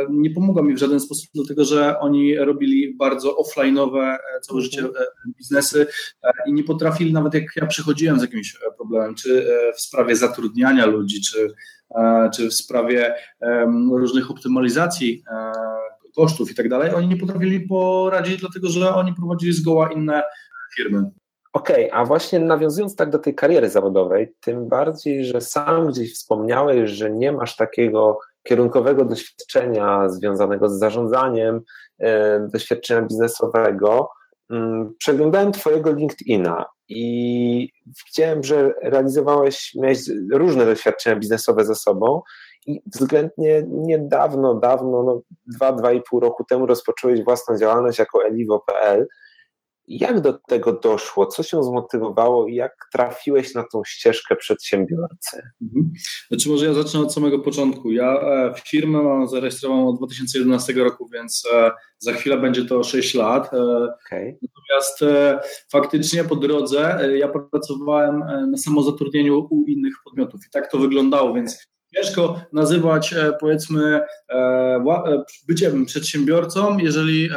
nie 0.09 0.29
pomogła 0.29 0.63
mi 0.63 0.73
w 0.73 0.77
żaden 0.77 0.99
sposób, 0.99 1.29
dlatego 1.33 1.65
że 1.65 1.99
oni 1.99 2.37
robili 2.37 2.95
bardzo 2.95 3.35
offline'owe 3.41 4.17
całe 4.41 4.61
życie 4.61 4.83
biznesy 5.37 5.87
i 6.47 6.53
nie 6.53 6.63
potrafili, 6.63 7.13
nawet 7.13 7.33
jak 7.33 7.43
ja 7.55 7.65
przychodziłem 7.65 8.19
z 8.19 8.21
jakimś 8.21 8.57
problemem, 8.77 9.15
czy 9.15 9.47
w 9.75 9.81
sprawie 9.81 10.15
zatrudniania 10.15 10.85
ludzi, 10.85 11.21
czy, 11.21 11.53
czy 12.33 12.49
w 12.49 12.53
sprawie 12.53 13.13
różnych 13.91 14.31
optymalizacji 14.31 15.23
kosztów 16.15 16.51
i 16.51 16.55
tak 16.55 16.69
dalej, 16.69 16.93
oni 16.93 17.07
nie 17.07 17.17
potrafili 17.17 17.59
poradzić, 17.59 18.39
dlatego 18.39 18.69
że 18.69 18.95
oni 18.95 19.13
prowadzili 19.13 19.53
zgoła 19.53 19.91
inne 19.91 20.23
firmy. 20.75 21.11
Okej, 21.53 21.87
okay, 21.89 21.99
a 21.99 22.05
właśnie 22.05 22.39
nawiązując 22.39 22.95
tak 22.95 23.09
do 23.09 23.19
tej 23.19 23.35
kariery 23.35 23.69
zawodowej, 23.69 24.33
tym 24.39 24.67
bardziej, 24.67 25.25
że 25.25 25.41
sam 25.41 25.87
gdzieś 25.87 26.13
wspomniałeś, 26.13 26.91
że 26.91 27.11
nie 27.11 27.31
masz 27.31 27.55
takiego 27.55 28.19
kierunkowego 28.47 29.05
doświadczenia 29.05 30.09
związanego 30.09 30.69
z 30.69 30.79
zarządzaniem, 30.79 31.61
e, 31.99 32.39
doświadczenia 32.53 33.01
biznesowego. 33.01 34.09
Mm, 34.49 34.93
przeglądałem 34.97 35.51
Twojego 35.51 35.91
LinkedIna 35.91 36.65
i 36.89 37.69
widziałem, 38.07 38.43
że 38.43 38.73
realizowałeś, 38.83 39.75
miałeś 39.75 39.99
różne 40.33 40.65
doświadczenia 40.65 41.15
biznesowe 41.15 41.65
ze 41.65 41.75
sobą 41.75 42.21
i 42.65 42.81
względnie 42.85 43.63
niedawno, 43.67 44.55
dawno, 44.55 45.03
no 45.03 45.21
dwa, 45.47 45.71
dwa 45.71 45.91
i 45.91 46.01
pół 46.01 46.19
roku 46.19 46.43
temu 46.43 46.65
rozpocząłeś 46.65 47.23
własną 47.23 47.57
działalność 47.57 47.99
jako 47.99 48.25
elivo.pl. 48.25 49.07
Jak 49.87 50.21
do 50.21 50.33
tego 50.33 50.73
doszło? 50.73 51.25
Co 51.25 51.43
się 51.43 51.63
zmotywowało 51.63 52.47
i 52.47 52.55
jak 52.55 52.71
trafiłeś 52.91 53.53
na 53.53 53.63
tą 53.71 53.83
ścieżkę 53.83 54.35
przedsiębiorcy? 54.35 55.41
Mhm. 55.61 55.93
Znaczy 56.27 56.49
może 56.49 56.65
ja 56.65 56.73
zacznę 56.73 56.99
od 56.99 57.13
samego 57.13 57.39
początku. 57.39 57.91
Ja 57.91 58.21
e, 58.21 58.53
firmę 58.65 59.03
mam 59.03 59.27
zarejestrowaną 59.27 59.89
od 59.89 59.97
2011 59.97 60.73
roku, 60.73 61.09
więc 61.13 61.43
e, 61.53 61.71
za 61.99 62.13
chwilę 62.13 62.37
będzie 62.37 62.65
to 62.65 62.83
6 62.83 63.15
lat. 63.15 63.53
E, 63.53 63.57
okay. 63.57 64.37
Natomiast 64.41 65.15
faktycznie 65.71 66.23
po 66.23 66.35
drodze 66.35 66.99
ja 67.15 67.27
pracowałem 67.27 68.19
na 68.51 68.57
samozatrudnieniu 68.57 69.47
u 69.49 69.63
innych 69.67 69.93
podmiotów 70.03 70.41
i 70.47 70.49
tak 70.51 70.71
to 70.71 70.77
wyglądało, 70.77 71.33
więc 71.33 71.67
ciężko 71.95 72.41
nazywać 72.53 73.15
powiedzmy 73.39 74.01
byciem 75.47 75.85
przedsiębiorcą, 75.85 76.77
jeżeli 76.77 77.29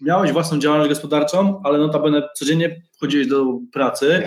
miałeś 0.00 0.32
własną 0.32 0.58
działalność 0.58 0.90
gospodarczą, 0.90 1.60
ale 1.64 1.78
notabene 1.78 2.28
codziennie 2.34 2.82
chodziłeś 3.00 3.26
do 3.26 3.44
pracy, 3.72 4.22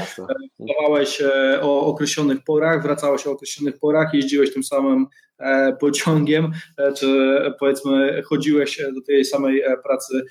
pracowałeś 0.58 1.22
e, 1.22 1.60
o 1.62 1.86
określonych 1.86 2.44
porach, 2.44 2.84
wracałeś 2.84 3.28
o 3.28 3.32
określonych 3.32 3.80
porach, 3.80 4.14
jeździłeś 4.14 4.54
tym 4.54 4.64
samym 4.64 5.08
e, 5.40 5.76
pociągiem, 5.80 6.52
e, 6.78 6.94
czy 6.94 7.38
powiedzmy 7.60 8.24
chodziłeś 8.24 8.82
do 8.96 9.02
tej 9.02 9.26
samej 9.26 9.64
pracy, 9.84 10.26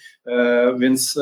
więc 0.79 1.19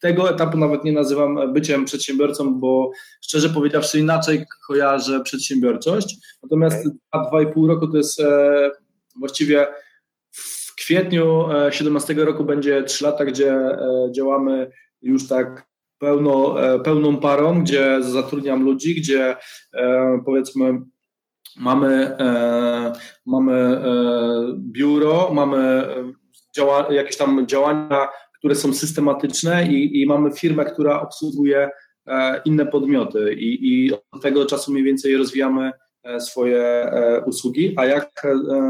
tego 0.00 0.30
etapu 0.30 0.58
nawet 0.58 0.84
nie 0.84 0.92
nazywam 0.92 1.52
byciem 1.52 1.84
przedsiębiorcą, 1.84 2.60
bo 2.60 2.90
szczerze 3.20 3.48
powiedziawszy 3.48 3.98
inaczej 3.98 4.44
kojarzę 4.66 5.20
przedsiębiorczość, 5.20 6.16
natomiast 6.42 6.86
okay. 7.12 7.46
2,5 7.46 7.68
roku 7.68 7.88
to 7.88 7.96
jest 7.96 8.22
właściwie 9.20 9.66
kwietniu 10.74 11.48
17 11.70 12.12
e, 12.12 12.24
roku 12.24 12.44
będzie 12.44 12.82
3 12.82 13.04
lata, 13.04 13.24
gdzie 13.24 13.52
e, 13.52 13.78
działamy 14.12 14.70
już 15.02 15.28
tak 15.28 15.66
pełno, 15.98 16.62
e, 16.62 16.80
pełną 16.80 17.16
parą, 17.16 17.62
gdzie 17.62 17.98
zatrudniam 18.00 18.62
ludzi, 18.62 18.94
gdzie 18.94 19.36
powiedzmy 20.24 20.80
mamy, 21.56 22.16
mamy 23.26 23.82
biuro, 24.56 25.30
mamy 25.34 25.86
działa, 26.56 26.92
jakieś 26.92 27.16
tam 27.16 27.46
działania, 27.46 28.08
które 28.38 28.54
są 28.54 28.74
systematyczne 28.74 29.66
i, 29.66 30.02
i 30.02 30.06
mamy 30.06 30.32
firmę, 30.32 30.64
która 30.64 31.00
obsługuje 31.00 31.70
inne 32.44 32.66
podmioty 32.66 33.34
i, 33.34 33.68
i 33.68 33.92
od 33.92 34.22
tego 34.22 34.46
czasu 34.46 34.72
mniej 34.72 34.84
więcej 34.84 35.16
rozwijamy 35.16 35.72
swoje 36.18 36.90
usługi. 37.26 37.74
A 37.76 37.86
jak, 37.86 38.26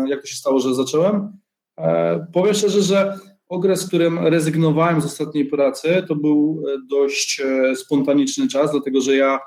jak 0.06 0.20
to 0.20 0.26
się 0.26 0.36
stało, 0.36 0.60
że 0.60 0.74
zacząłem? 0.74 1.41
E, 1.78 2.26
powiem 2.32 2.54
szczerze, 2.54 2.82
że 2.82 3.18
okres, 3.48 3.84
w 3.84 3.88
którym 3.88 4.26
rezygnowałem 4.26 5.00
z 5.00 5.04
ostatniej 5.04 5.44
pracy, 5.44 6.04
to 6.08 6.16
był 6.16 6.64
e, 6.68 6.78
dość 6.90 7.40
e, 7.40 7.76
spontaniczny 7.76 8.48
czas, 8.48 8.70
dlatego 8.70 9.00
że 9.00 9.16
ja 9.16 9.40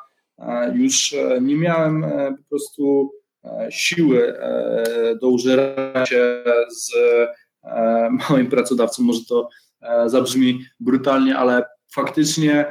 już 0.74 1.16
nie 1.42 1.56
miałem 1.56 2.06
po 2.38 2.50
prostu 2.50 3.12
siły 3.70 4.34
do 5.22 5.30
użerania 5.30 6.06
się 6.06 6.44
z 6.70 6.92
moim 8.30 8.48
pracodawcą. 8.48 9.04
Może 9.04 9.20
to 9.30 9.50
zabrzmi 10.06 10.60
brutalnie, 10.80 11.38
ale 11.38 11.64
faktycznie 11.96 12.66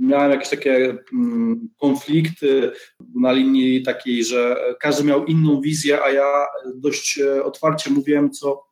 miałem 0.00 0.30
jakieś 0.30 0.48
takie 0.48 0.96
mm, 1.12 1.68
konflikty 1.80 2.72
na 3.14 3.32
linii 3.32 3.82
takiej, 3.82 4.24
że 4.24 4.56
każdy 4.80 5.04
miał 5.04 5.24
inną 5.24 5.60
wizję, 5.60 6.02
a 6.02 6.10
ja 6.10 6.46
dość 6.74 7.18
e, 7.18 7.44
otwarcie 7.44 7.90
mówiłem, 7.90 8.30
co, 8.30 8.64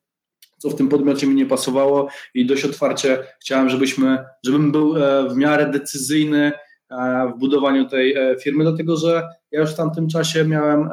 co 0.58 0.70
w 0.70 0.75
tym 0.75 0.88
podmiocie 0.88 1.26
mi 1.26 1.34
nie 1.34 1.46
pasowało 1.46 2.08
i 2.34 2.46
dość 2.46 2.64
otwarcie 2.64 3.18
chciałem, 3.40 3.68
żebyśmy, 3.68 4.18
żebym 4.44 4.72
był 4.72 4.96
e, 4.96 5.28
w 5.28 5.37
miarę 5.37 5.70
decyzyjny 5.70 6.52
e, 6.90 7.32
w 7.34 7.38
budowaniu 7.38 7.88
tej 7.88 8.16
firmy, 8.42 8.64
dlatego 8.64 8.96
że 8.96 9.28
ja 9.50 9.60
już 9.60 9.70
w 9.70 9.76
tamtym 9.76 10.08
czasie 10.08 10.44
miałem 10.44 10.88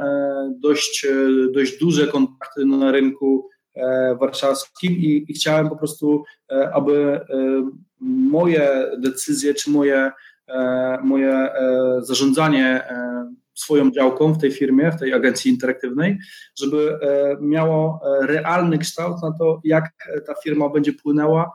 dość, 0.60 1.08
dość 1.54 1.78
duże 1.80 2.08
kontakty 2.08 2.66
na 2.66 2.92
rynku 2.92 3.50
warszawskim 4.20 4.94
i, 4.94 5.26
i 5.28 5.34
chciałem 5.34 5.70
po 5.70 5.76
prostu, 5.76 6.24
aby 6.74 7.22
moje 8.02 8.92
decyzje 8.98 9.54
czy 9.54 9.70
moje, 9.70 10.12
e, 10.48 11.00
moje 11.04 11.32
e, 11.32 11.98
zarządzanie 12.02 12.66
e, 12.66 13.34
swoją 13.54 13.92
działką 13.92 14.34
w 14.34 14.42
tej 14.42 14.52
firmie, 14.52 14.92
w 14.92 15.00
tej 15.00 15.14
agencji 15.14 15.52
interaktywnej, 15.52 16.18
żeby 16.60 17.00
miało 17.42 18.02
realny 18.22 18.78
kształt 18.78 19.16
na 19.24 19.32
to, 19.40 19.62
jak 19.64 19.92
ta 20.28 20.34
firma 20.44 20.70
będzie 20.70 20.94
płynęła 20.94 21.52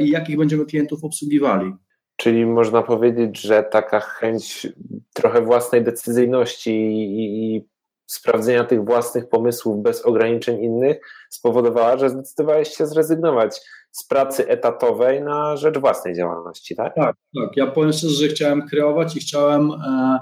i 0.00 0.10
jakich 0.10 0.38
będziemy 0.38 0.66
klientów 0.66 1.04
obsługiwali. 1.04 1.72
Czyli 2.16 2.46
można 2.46 2.82
powiedzieć, 2.82 3.40
że 3.40 3.62
taka 3.62 4.00
chęć 4.00 4.68
trochę 5.14 5.42
własnej 5.42 5.84
decyzyjności 5.84 6.70
i, 6.70 7.68
sprawdzenia 8.08 8.64
tych 8.64 8.84
własnych 8.84 9.28
pomysłów 9.28 9.82
bez 9.82 10.02
ograniczeń 10.02 10.64
innych 10.64 11.00
spowodowała, 11.30 11.98
że 11.98 12.10
zdecydowałeś 12.10 12.68
się 12.68 12.86
zrezygnować 12.86 13.60
z 13.90 14.06
pracy 14.06 14.48
etatowej 14.48 15.22
na 15.22 15.56
rzecz 15.56 15.78
własnej 15.78 16.14
działalności, 16.14 16.76
tak? 16.76 16.94
Tak, 16.94 17.16
tak. 17.36 17.56
Ja 17.56 17.66
powiem 17.66 17.92
szczerze, 17.92 18.14
że 18.14 18.28
chciałem 18.28 18.68
kreować 18.68 19.16
i 19.16 19.20
chciałem. 19.20 19.70
E, 19.70 20.18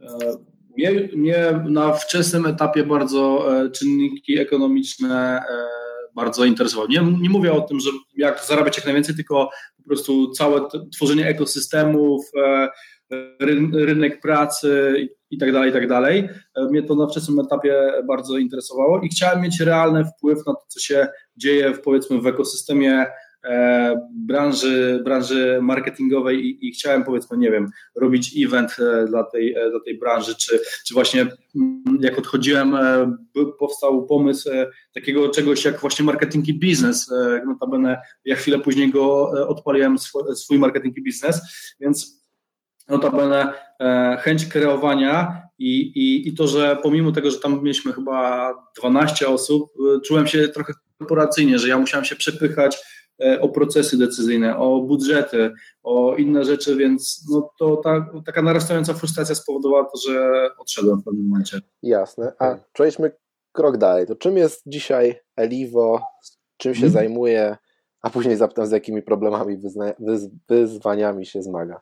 e, 0.00 0.48
mnie, 0.76 1.08
mnie 1.14 1.64
na 1.68 1.92
wczesnym 1.92 2.46
etapie 2.46 2.84
bardzo 2.84 3.46
e, 3.60 3.70
czynniki 3.70 4.38
ekonomiczne 4.38 5.40
e, 5.50 5.78
bardzo 6.14 6.44
interesowały. 6.44 6.88
Nie, 6.88 7.02
nie 7.20 7.30
mówię 7.30 7.52
o 7.52 7.60
tym, 7.60 7.80
że 7.80 7.90
jak 8.16 8.44
zarabiać 8.44 8.76
jak 8.76 8.86
najwięcej, 8.86 9.14
tylko 9.14 9.50
po 9.76 9.82
prostu 9.86 10.30
całe 10.30 10.60
tworzenie 10.94 11.26
ekosystemów, 11.26 12.24
e, 12.36 12.68
rynek 13.72 14.20
pracy 14.20 14.94
i 15.30 15.38
tak 15.38 15.52
dalej, 15.52 15.70
i 15.70 15.72
tak 15.72 15.88
dalej. 15.88 16.28
E, 16.56 16.64
mnie 16.64 16.82
to 16.82 16.94
na 16.94 17.06
wczesnym 17.06 17.40
etapie 17.40 17.92
bardzo 18.06 18.38
interesowało 18.38 19.00
i 19.00 19.08
chciałem 19.08 19.40
mieć 19.40 19.60
realny 19.60 20.04
wpływ 20.04 20.38
na 20.46 20.54
to, 20.54 20.64
co 20.68 20.80
się 20.80 21.08
dzieje 21.36 21.74
w, 21.74 21.80
powiedzmy 21.80 22.20
w 22.20 22.26
ekosystemie 22.26 23.06
e, 23.44 24.08
branży, 24.10 25.00
branży 25.04 25.58
marketingowej 25.62 26.46
i, 26.46 26.68
i, 26.68 26.72
chciałem 26.72 27.04
powiedzmy, 27.04 27.38
nie 27.38 27.50
wiem, 27.50 27.66
robić 27.96 28.44
event 28.44 28.76
e, 28.78 29.04
dla 29.06 29.24
tej, 29.24 29.56
dla 29.70 29.80
tej 29.84 29.98
branży, 29.98 30.34
czy, 30.34 30.60
czy 30.86 30.94
właśnie 30.94 31.20
mm, 31.20 31.98
jak 32.00 32.18
odchodziłem, 32.18 32.76
powstał 33.58 34.06
pomysł 34.06 34.50
takiego 34.94 35.28
czegoś 35.28 35.64
jak 35.64 35.80
właśnie 35.80 36.04
marketing 36.04 36.48
i 36.48 36.58
biznes. 36.58 37.10
Notabene 37.46 38.00
ja 38.24 38.36
chwilę 38.36 38.58
później 38.58 38.90
go 38.90 39.30
odpaliłem, 39.48 39.96
swój, 40.34 40.58
marketing 40.58 40.96
i 40.96 41.02
biznes, 41.02 41.40
więc 41.80 42.24
notabene 42.88 43.52
chęć 44.20 44.46
kreowania 44.46 45.42
i, 45.58 45.80
i, 45.80 46.28
i 46.28 46.34
to, 46.34 46.46
że 46.46 46.78
pomimo 46.82 47.12
tego, 47.12 47.30
że 47.30 47.38
tam 47.38 47.62
mieliśmy 47.62 47.92
chyba 47.92 48.54
12 48.78 49.28
osób, 49.28 49.72
czułem 50.06 50.26
się 50.26 50.48
trochę 50.48 50.72
korporacyjnie, 50.98 51.58
że 51.58 51.68
ja 51.68 51.78
musiałem 51.78 52.04
się 52.04 52.16
przepychać 52.16 52.78
E, 53.22 53.40
o 53.40 53.48
procesy 53.48 53.98
decyzyjne, 53.98 54.56
o 54.56 54.80
budżety, 54.80 55.52
o 55.82 56.16
inne 56.16 56.44
rzeczy, 56.44 56.76
więc 56.76 57.26
no 57.30 57.50
to 57.58 57.76
ta, 57.76 58.06
taka 58.26 58.42
narastająca 58.42 58.94
frustracja 58.94 59.34
spowodowała 59.34 59.84
to, 59.84 59.98
że 60.08 60.48
odszedłem 60.58 61.00
w 61.00 61.04
pewnym 61.04 61.28
momencie. 61.28 61.60
Jasne. 61.82 62.32
A 62.38 62.56
przejdźmy 62.72 63.12
krok 63.52 63.76
dalej. 63.76 64.06
To 64.06 64.16
czym 64.16 64.36
jest 64.36 64.62
dzisiaj 64.66 65.20
Elivo, 65.36 66.02
czym 66.56 66.74
się 66.74 66.80
hmm. 66.80 66.92
zajmuje, 66.92 67.56
a 68.02 68.10
później 68.10 68.36
zapytam, 68.36 68.66
z 68.66 68.70
jakimi 68.70 69.02
problemami, 69.02 69.58
wyzwaniami 70.48 71.26
się 71.26 71.42
zmaga. 71.42 71.80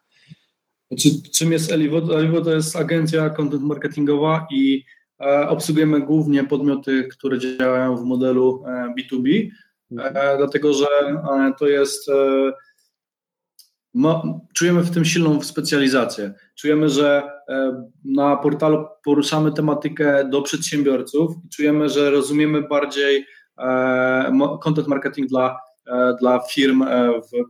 Znaczy, 0.90 1.08
czym 1.34 1.52
jest 1.52 1.72
Elivo? 1.72 2.18
Elivo 2.18 2.40
to 2.40 2.54
jest 2.54 2.76
agencja 2.76 3.30
content 3.30 3.62
marketingowa 3.62 4.46
i 4.50 4.84
e, 5.20 5.48
obsługujemy 5.48 6.00
głównie 6.00 6.44
podmioty, 6.44 7.08
które 7.12 7.38
działają 7.38 7.96
w 7.96 8.04
modelu 8.04 8.64
e, 8.66 8.94
B2B, 8.98 9.50
Mhm. 9.90 10.16
E, 10.16 10.36
dlatego 10.36 10.72
że 10.72 10.86
e, 10.86 11.52
to 11.58 11.68
jest. 11.68 12.08
E, 12.08 12.52
czujemy 14.54 14.82
w 14.82 14.90
tym 14.90 15.04
silną 15.04 15.42
specjalizację. 15.42 16.34
Czujemy, 16.54 16.88
że 16.88 17.30
na 18.04 18.36
portalu 18.36 18.86
poruszamy 19.04 19.52
tematykę 19.52 20.28
do 20.30 20.42
przedsiębiorców 20.42 21.32
i 21.44 21.48
czujemy, 21.48 21.88
że 21.88 22.10
rozumiemy 22.10 22.62
bardziej 22.62 23.26
content 24.62 24.88
marketing 24.88 25.28
dla, 25.28 25.60
dla 26.20 26.40
firm 26.50 26.84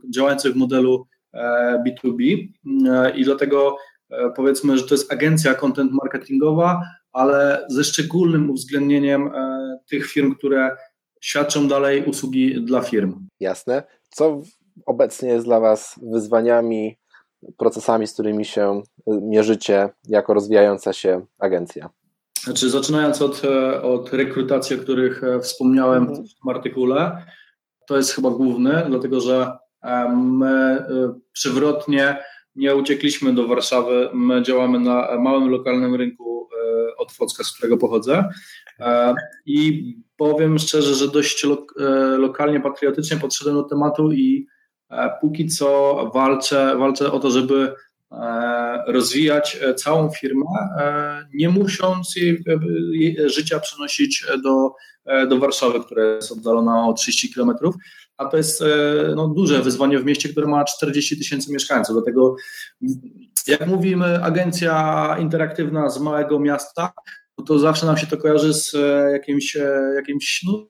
działających 0.09 0.53
w 0.53 0.55
modelu 0.55 1.07
B2B 1.85 2.47
i 3.15 3.23
dlatego 3.23 3.75
powiedzmy, 4.35 4.77
że 4.77 4.87
to 4.87 4.95
jest 4.95 5.13
agencja 5.13 5.53
content 5.53 5.91
marketingowa, 5.91 6.81
ale 7.13 7.65
ze 7.69 7.83
szczególnym 7.83 8.49
uwzględnieniem 8.49 9.31
tych 9.89 10.07
firm, 10.07 10.35
które 10.35 10.77
świadczą 11.21 11.67
dalej 11.67 12.05
usługi 12.05 12.61
dla 12.61 12.81
firm. 12.81 13.27
Jasne. 13.39 13.83
Co 14.09 14.41
obecnie 14.85 15.29
jest 15.29 15.45
dla 15.45 15.59
Was 15.59 15.99
wyzwaniami, 16.13 16.97
procesami, 17.57 18.07
z 18.07 18.13
którymi 18.13 18.45
się 18.45 18.81
mierzycie 19.07 19.89
jako 20.07 20.33
rozwijająca 20.33 20.93
się 20.93 21.25
agencja? 21.39 21.89
Znaczy, 22.43 22.69
zaczynając 22.69 23.21
od, 23.21 23.41
od 23.83 24.13
rekrutacji, 24.13 24.75
o 24.75 24.79
których 24.79 25.23
e, 25.23 25.39
wspomniałem 25.39 26.03
mhm. 26.03 26.27
w 26.27 26.35
tym 26.35 26.49
artykule, 26.49 27.25
to 27.87 27.97
jest 27.97 28.11
chyba 28.11 28.29
główny, 28.29 28.83
dlatego 28.89 29.19
że 29.19 29.35
e, 29.35 29.57
my 30.09 30.47
e, 30.49 30.85
przywrotnie 31.31 32.17
nie 32.55 32.75
uciekliśmy 32.75 33.33
do 33.33 33.47
Warszawy, 33.47 34.09
my 34.13 34.41
działamy 34.41 34.79
na 34.79 35.19
małym 35.19 35.49
lokalnym 35.49 35.95
rynku 35.95 36.49
od 36.97 37.11
Focka, 37.11 37.43
z 37.43 37.53
którego 37.53 37.77
pochodzę. 37.77 38.29
I 39.45 39.93
powiem 40.17 40.59
szczerze, 40.59 40.95
że 40.95 41.07
dość 41.07 41.45
e, 41.45 41.47
lokalnie, 42.17 42.59
patriotycznie 42.59 43.17
podszedłem 43.17 43.55
do 43.55 43.63
tematu 43.63 44.11
i 44.11 44.47
e, 44.89 45.09
póki 45.21 45.47
co 45.47 45.95
walczę, 46.13 46.75
walczę 46.77 47.11
o 47.11 47.19
to, 47.19 47.31
żeby 47.31 47.73
e, 48.11 48.83
rozwijać 48.87 49.59
całą 49.75 50.09
firmę, 50.09 50.45
nie 51.33 51.49
musząc 51.49 52.15
jej, 52.15 52.43
jej 52.91 53.29
życia 53.29 53.59
przenosić 53.59 54.25
do, 54.43 54.71
do 55.27 55.39
Warszawy, 55.39 55.79
która 55.79 56.03
jest 56.03 56.31
oddalona 56.31 56.87
o 56.87 56.93
30 56.93 57.33
kilometrów, 57.33 57.75
a 58.17 58.25
to 58.25 58.37
jest 58.37 58.63
no, 59.15 59.27
duże 59.27 59.61
wyzwanie 59.61 59.99
w 59.99 60.05
mieście, 60.05 60.29
które 60.29 60.47
ma 60.47 60.63
40 60.63 61.17
tysięcy 61.17 61.53
mieszkańców. 61.53 61.95
Dlatego, 61.95 62.35
jak 63.47 63.67
mówimy, 63.67 64.23
agencja 64.23 65.15
interaktywna 65.19 65.89
z 65.89 65.99
małego 65.99 66.39
miasta, 66.39 66.93
no 67.37 67.45
to 67.45 67.59
zawsze 67.59 67.85
nam 67.85 67.97
się 67.97 68.07
to 68.07 68.17
kojarzy 68.17 68.53
z 68.53 68.75
e, 68.75 69.11
jakimś, 69.11 69.55
e, 69.55 69.93
jakimś 69.95 70.43
no, 70.43 70.67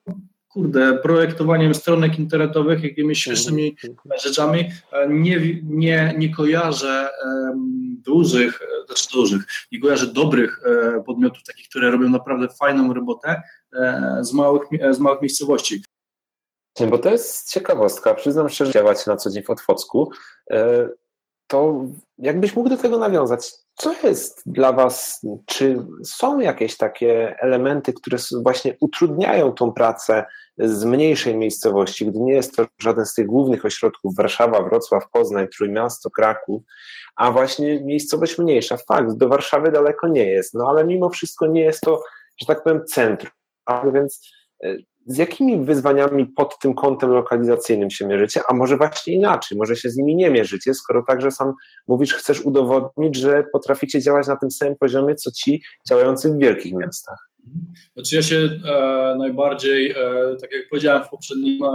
kurde, 0.47 0.97
projektowaniem 0.97 1.73
stronek 1.73 2.19
internetowych, 2.19 2.83
jakimiś 2.83 3.23
śmiesznymi 3.23 3.77
rzeczami. 4.23 4.69
E, 4.91 5.09
nie, 5.09 5.61
nie, 5.63 6.15
nie 6.17 6.33
kojarzę 6.33 7.09
dużych, 8.05 8.59
znaczy 8.85 9.07
dużych, 9.13 9.43
nie 9.71 9.79
kojarzę 9.79 10.07
dobrych 10.07 10.61
podmiotów, 11.05 11.43
takich, 11.43 11.69
które 11.69 11.91
robią 11.91 12.09
naprawdę 12.09 12.47
fajną 12.59 12.93
robotę 12.93 13.41
z 14.21 14.33
małych, 14.33 14.61
z 14.91 14.99
małych 14.99 15.21
miejscowości. 15.21 15.81
Bo 16.89 16.97
to 16.97 17.09
jest 17.09 17.51
ciekawostka. 17.51 18.13
Przyznam 18.13 18.49
szczerze, 18.49 18.71
działać 18.71 19.05
na 19.05 19.17
co 19.17 19.29
dzień 19.29 19.43
w 19.43 19.49
Otwocku 19.49 20.11
to 21.47 21.85
jakbyś 22.17 22.55
mógł 22.55 22.69
do 22.69 22.77
tego 22.77 22.97
nawiązać? 22.97 23.51
Co 23.75 23.93
jest 24.03 24.41
dla 24.45 24.73
Was, 24.73 25.25
czy 25.45 25.85
są 26.03 26.39
jakieś 26.39 26.77
takie 26.77 27.35
elementy, 27.39 27.93
które 27.93 28.17
właśnie 28.43 28.75
utrudniają 28.79 29.51
tą 29.51 29.71
pracę 29.71 30.25
z 30.57 30.85
mniejszej 30.85 31.37
miejscowości, 31.37 32.05
gdy 32.05 32.19
nie 32.19 32.33
jest 32.33 32.55
to 32.55 32.65
żaden 32.81 33.05
z 33.05 33.13
tych 33.13 33.27
głównych 33.27 33.65
ośrodków 33.65 34.15
Warszawa, 34.15 34.61
Wrocław, 34.61 35.03
Poznań, 35.11 35.47
Trójmiasto, 35.47 36.09
Kraków, 36.09 36.63
a 37.15 37.31
właśnie 37.31 37.81
miejscowość 37.81 38.37
mniejsza. 38.37 38.77
Fakt, 38.77 39.13
do 39.13 39.29
Warszawy 39.29 39.71
daleko 39.71 40.07
nie 40.07 40.25
jest, 40.25 40.53
no 40.53 40.69
ale 40.69 40.85
mimo 40.85 41.09
wszystko 41.09 41.47
nie 41.47 41.61
jest 41.61 41.81
to, 41.81 42.03
że 42.37 42.45
tak 42.45 42.63
powiem, 42.63 42.85
centrum. 42.85 43.31
A 43.65 43.91
więc 43.91 44.21
e, 44.63 44.75
z 45.07 45.17
jakimi 45.17 45.65
wyzwaniami 45.65 46.25
pod 46.25 46.59
tym 46.59 46.73
kątem 46.73 47.09
lokalizacyjnym 47.09 47.89
się 47.89 48.07
mierzycie, 48.07 48.41
a 48.49 48.53
może 48.53 48.77
właśnie 48.77 49.13
inaczej, 49.13 49.57
może 49.57 49.75
się 49.75 49.89
z 49.89 49.97
nimi 49.97 50.15
nie 50.15 50.29
mierzycie, 50.29 50.73
skoro 50.73 51.03
także 51.07 51.31
sam 51.31 51.53
mówisz, 51.87 52.13
chcesz 52.13 52.41
udowodnić, 52.41 53.15
że 53.15 53.43
potraficie 53.51 54.01
działać 54.01 54.27
na 54.27 54.35
tym 54.35 54.51
samym 54.51 54.75
poziomie, 54.75 55.15
co 55.15 55.31
ci 55.31 55.63
działający 55.89 56.29
w 56.29 56.37
wielkich 56.37 56.73
miastach. 56.73 57.29
Znaczy 57.93 58.15
ja 58.15 58.21
się 58.21 58.35
e, 58.35 59.15
najbardziej, 59.17 59.91
e, 59.91 59.95
tak 60.41 60.51
jak 60.51 60.69
powiedziałem 60.69 61.03
w 61.03 61.09
poprzednim 61.09 61.63
e, 61.63 61.69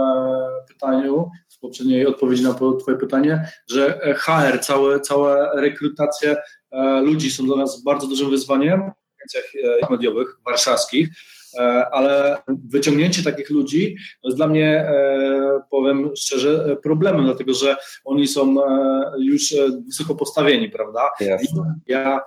pytaniu, 0.67 1.29
w 1.49 1.59
poprzedniej 1.59 2.07
odpowiedzi 2.07 2.43
na 2.43 2.53
Twoje 2.53 2.97
pytanie, 2.97 3.47
że 3.69 3.99
HR, 4.15 4.59
całe, 4.61 4.99
całe 4.99 5.61
rekrutacje 5.61 6.35
e, 6.71 7.01
ludzi 7.01 7.31
są 7.31 7.45
dla 7.45 7.57
nas 7.57 7.83
bardzo 7.83 8.07
dużym 8.07 8.29
wyzwaniem 8.29 8.79
w 8.81 9.15
agencjach 9.17 9.45
e, 9.83 9.91
mediowych 9.91 10.37
warszawskich, 10.45 11.09
E, 11.09 11.42
ale 11.91 12.37
wyciągnięcie 12.47 13.23
takich 13.23 13.49
ludzi 13.49 13.95
jest 14.23 14.37
dla 14.37 14.47
mnie, 14.47 14.67
e, 14.67 15.61
powiem 15.69 16.11
szczerze, 16.15 16.77
problemem, 16.83 17.25
dlatego 17.25 17.53
że 17.53 17.75
oni 18.05 18.27
są 18.27 18.63
e, 18.63 19.11
już 19.19 19.55
wysoko 19.87 20.15
postawieni, 20.15 20.69
prawda? 20.69 21.09
Jasne. 21.19 21.75
Ja 21.87 22.21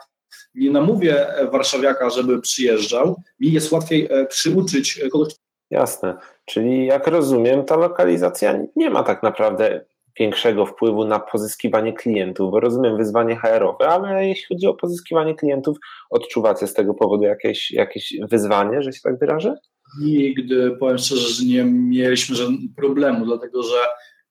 nie 0.55 0.71
namówię 0.71 1.27
warszawiaka, 1.53 2.11
żeby 2.11 2.41
przyjeżdżał, 2.41 3.23
mi 3.41 3.53
jest 3.53 3.73
łatwiej 3.73 4.09
przyuczyć 4.29 5.01
kogoś. 5.13 5.35
Jasne, 5.71 6.17
czyli 6.45 6.87
jak 6.87 7.07
rozumiem, 7.07 7.65
ta 7.65 7.77
lokalizacja 7.77 8.59
nie 8.77 8.91
ma 8.91 9.03
tak 9.03 9.23
naprawdę 9.23 9.85
większego 10.19 10.67
wpływu 10.67 11.05
na 11.05 11.21
pozyskiwanie 11.21 11.93
klientów, 11.93 12.51
bo 12.51 12.61
rozumiem 12.61 12.97
wyzwanie 12.97 13.37
HR-owe, 13.37 13.89
ale 13.89 14.29
jeśli 14.29 14.47
chodzi 14.47 14.67
o 14.67 14.75
pozyskiwanie 14.75 15.35
klientów, 15.35 15.77
odczuwacie 16.11 16.67
z 16.67 16.75
tego 16.75 16.95
powodu 16.95 17.23
jakieś, 17.25 17.71
jakieś 17.71 18.15
wyzwanie, 18.31 18.83
że 18.83 18.93
się 18.93 19.01
tak 19.05 19.19
wyrażę? 19.19 19.57
Nigdy, 20.01 20.77
powiem 20.81 20.99
szczerze, 20.99 21.29
że 21.29 21.45
nie 21.45 21.65
mieliśmy 21.65 22.37
żadnego 22.37 22.63
problemu, 22.77 23.25
dlatego 23.25 23.63
że 23.63 23.77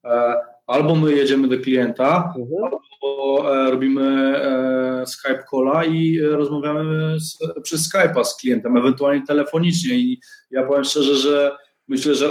e, 0.05 0.35
albo 0.67 0.95
my 0.95 1.11
jedziemy 1.11 1.47
do 1.47 1.57
klienta, 1.57 2.33
mhm. 2.37 2.63
albo 2.63 3.55
e, 3.55 3.71
robimy 3.71 4.37
e, 4.37 5.05
Skype 5.05 5.43
calla 5.51 5.85
i 5.85 6.19
rozmawiamy 6.19 7.19
z, 7.19 7.37
przez 7.63 7.93
Skype'a 7.93 8.23
z 8.23 8.37
klientem, 8.37 8.77
ewentualnie 8.77 9.25
telefonicznie 9.27 9.95
i 9.95 10.19
ja 10.51 10.63
powiem 10.63 10.83
szczerze, 10.83 11.15
że 11.15 11.57
myślę, 11.87 12.15
że 12.15 12.29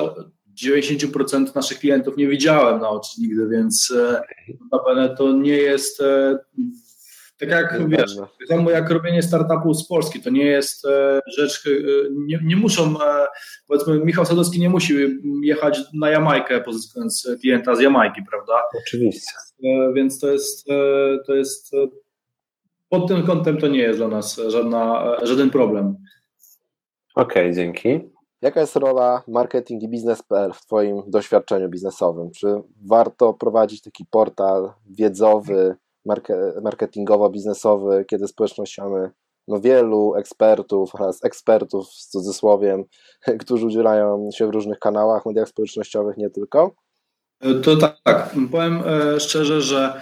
90% 0.62 1.54
naszych 1.54 1.78
klientów 1.78 2.16
nie 2.16 2.28
widziałem 2.28 2.80
na 2.80 2.88
oczy 2.88 3.20
nigdy, 3.20 3.48
więc 3.48 3.92
e, 3.96 4.22
notabene 4.60 5.16
to 5.16 5.32
nie 5.32 5.56
jest 5.56 6.00
e, 6.00 6.38
tak 7.38 7.48
jak 7.48 7.88
wiesz, 7.88 8.16
tak 8.16 8.48
samo 8.48 8.70
jak 8.70 8.90
robienie 8.90 9.22
startupu 9.22 9.74
z 9.74 9.88
Polski, 9.88 10.20
to 10.20 10.30
nie 10.30 10.44
jest 10.44 10.84
e, 10.84 11.20
rzecz, 11.36 11.64
nie, 12.26 12.38
nie 12.44 12.56
muszą, 12.56 12.94
powiedzmy, 13.66 13.98
Michał 13.98 14.24
Sadowski 14.24 14.60
nie 14.60 14.70
musi 14.70 14.94
jechać 15.42 15.80
na 15.94 16.10
Jamajkę 16.10 16.60
pozyskując 16.60 17.28
klienta 17.40 17.74
z 17.74 17.80
Jamajki, 17.80 18.20
prawda? 18.30 18.52
Oczywiście. 18.78 19.32
Więc 19.94 20.18
to 20.18 20.32
jest, 20.32 20.66
to 21.26 21.34
jest 21.34 21.72
pod 22.88 23.08
tym 23.08 23.26
kątem 23.26 23.58
to 23.58 23.68
nie 23.68 23.78
jest 23.78 23.98
dla 23.98 24.08
nas 24.08 24.40
żadna, 24.48 25.16
żaden 25.22 25.50
problem. 25.50 25.96
Okej, 27.14 27.42
okay, 27.42 27.54
dzięki. 27.54 28.13
Jaka 28.44 28.60
jest 28.60 28.76
rola 28.76 29.22
marketing 29.28 29.82
i 29.82 29.88
biznes.pl 29.88 30.52
w 30.52 30.60
Twoim 30.60 31.02
doświadczeniu 31.06 31.68
biznesowym? 31.68 32.30
Czy 32.30 32.46
warto 32.86 33.34
prowadzić 33.34 33.82
taki 33.82 34.06
portal 34.10 34.72
wiedzowy, 34.86 35.76
marketingowo-biznesowy, 36.62 38.04
kiedy 38.04 38.28
społeczność 38.28 38.78
mamy 38.78 39.10
no, 39.48 39.60
wielu 39.60 40.14
ekspertów 40.14 40.94
oraz 40.94 41.24
ekspertów 41.24 41.88
z 41.88 42.08
cudzysłowiem, 42.08 42.84
którzy 43.40 43.66
udzielają 43.66 44.28
się 44.34 44.46
w 44.46 44.50
różnych 44.50 44.78
kanałach, 44.78 45.26
mediach 45.26 45.48
społecznościowych, 45.48 46.16
nie 46.16 46.30
tylko? 46.30 46.74
To 47.62 47.76
tak, 47.76 48.30
powiem 48.52 48.82
e, 48.86 49.20
szczerze, 49.20 49.60
że 49.60 50.00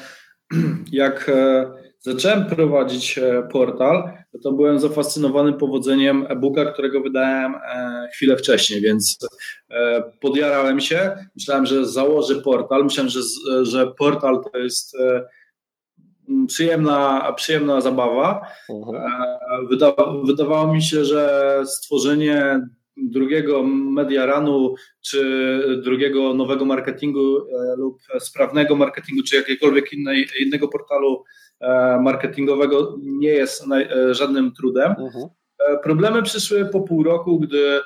jak 0.92 1.28
e, 1.28 1.70
zacząłem 2.02 2.46
prowadzić 2.46 3.20
portal, 3.52 4.12
to 4.42 4.52
byłem 4.52 4.78
zafascynowany 4.78 5.52
powodzeniem 5.52 6.26
e-booka, 6.28 6.64
którego 6.64 7.00
wydałem 7.00 7.54
chwilę 8.14 8.36
wcześniej, 8.36 8.80
więc 8.80 9.18
podjarałem 10.20 10.80
się. 10.80 11.16
Myślałem, 11.34 11.66
że 11.66 11.86
założę 11.86 12.34
portal. 12.34 12.84
Myślałem, 12.84 13.10
że, 13.10 13.20
że 13.62 13.86
portal 13.86 14.44
to 14.52 14.58
jest 14.58 14.96
przyjemna, 16.46 17.32
przyjemna 17.36 17.80
zabawa. 17.80 18.46
Mhm. 18.70 19.12
Wyda, 19.68 19.94
wydawało 20.24 20.74
mi 20.74 20.82
się, 20.82 21.04
że 21.04 21.52
stworzenie 21.66 22.60
drugiego 22.96 23.62
mediaranu, 23.64 24.74
czy 25.00 25.80
drugiego 25.84 26.34
nowego 26.34 26.64
marketingu 26.64 27.36
e, 27.38 27.76
lub 27.76 27.98
sprawnego 28.20 28.76
marketingu, 28.76 29.22
czy 29.22 29.36
jakiegokolwiek 29.36 29.92
innej, 29.92 30.26
innego 30.40 30.68
portalu 30.68 31.24
e, 31.60 32.00
marketingowego 32.02 32.96
nie 33.02 33.28
jest 33.28 33.64
e, 33.72 34.14
żadnym 34.14 34.52
trudem. 34.52 34.94
Mhm. 34.98 35.28
Problemy 35.82 36.22
przyszły 36.22 36.64
po 36.64 36.80
pół 36.80 37.02
roku, 37.02 37.40
gdy 37.40 37.80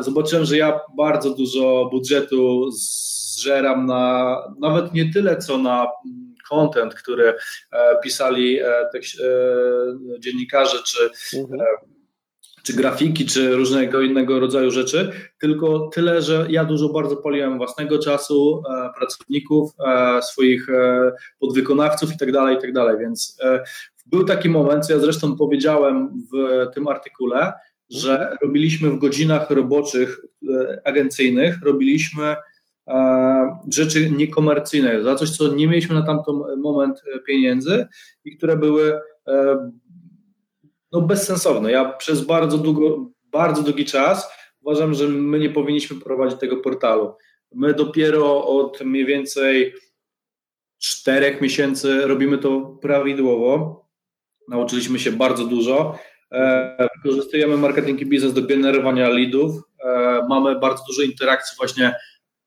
zobaczyłem, 0.00 0.44
że 0.44 0.56
ja 0.56 0.80
bardzo 0.96 1.34
dużo 1.34 1.88
budżetu 1.92 2.70
zżeram 2.70 3.86
na 3.86 4.36
nawet 4.60 4.94
nie 4.94 5.12
tyle 5.12 5.36
co 5.36 5.58
na 5.58 5.86
content, 6.48 6.94
który 6.94 7.34
pisali 8.02 8.58
dziennikarze 10.20 10.78
czy 10.84 11.10
mhm 11.38 11.60
czy 12.68 12.76
grafiki, 12.76 13.26
czy 13.26 13.54
różnego 13.54 14.00
innego 14.00 14.40
rodzaju 14.40 14.70
rzeczy, 14.70 15.12
tylko 15.38 15.90
tyle, 15.94 16.22
że 16.22 16.46
ja 16.50 16.64
dużo 16.64 16.88
bardzo 16.88 17.16
poliłem 17.16 17.58
własnego 17.58 17.98
czasu, 17.98 18.62
e, 18.70 18.90
pracowników, 18.98 19.70
e, 19.86 20.22
swoich 20.22 20.68
e, 20.68 21.12
podwykonawców 21.38 22.14
i 22.14 22.18
tak 22.18 22.32
dalej, 22.32 22.56
i 22.56 22.60
tak 22.60 22.98
więc 22.98 23.38
był 24.06 24.24
taki 24.24 24.48
moment, 24.48 24.86
co 24.86 24.92
ja 24.92 24.98
zresztą 24.98 25.36
powiedziałem 25.36 26.22
w 26.32 26.66
tym 26.74 26.88
artykule, 26.88 27.52
że 27.90 28.36
robiliśmy 28.42 28.90
w 28.90 28.98
godzinach 28.98 29.50
roboczych, 29.50 30.20
agencyjnych, 30.84 31.62
robiliśmy 31.62 32.36
rzeczy 33.72 34.10
niekomercyjne, 34.10 35.02
za 35.02 35.14
coś, 35.14 35.30
co 35.30 35.54
nie 35.54 35.68
mieliśmy 35.68 35.94
na 35.94 36.02
tamten 36.02 36.34
moment 36.56 37.02
pieniędzy 37.26 37.86
i 38.24 38.36
które 38.36 38.56
były 38.56 39.00
no 40.92 41.00
bezsensowne. 41.00 41.72
Ja 41.72 41.92
przez 41.92 42.20
bardzo 42.20 42.58
długo, 42.58 43.10
bardzo 43.24 43.62
długi 43.62 43.84
czas 43.84 44.28
uważam, 44.60 44.94
że 44.94 45.08
my 45.08 45.38
nie 45.38 45.50
powinniśmy 45.50 46.00
prowadzić 46.00 46.40
tego 46.40 46.56
portalu. 46.56 47.14
My 47.54 47.74
dopiero 47.74 48.46
od 48.46 48.80
mniej 48.80 49.06
więcej 49.06 49.74
czterech 50.78 51.40
miesięcy 51.40 52.06
robimy 52.06 52.38
to 52.38 52.60
prawidłowo. 52.60 53.84
Nauczyliśmy 54.48 54.98
się 54.98 55.12
bardzo 55.12 55.44
dużo. 55.44 55.98
E, 56.32 56.88
wykorzystujemy 56.96 57.56
marketing 57.56 58.00
i 58.00 58.06
biznes 58.06 58.32
do 58.32 58.42
generowania 58.42 59.08
leadów. 59.08 59.62
E, 59.84 60.20
mamy 60.28 60.60
bardzo 60.60 60.84
dużo 60.88 61.02
interakcji 61.02 61.56
właśnie 61.56 61.94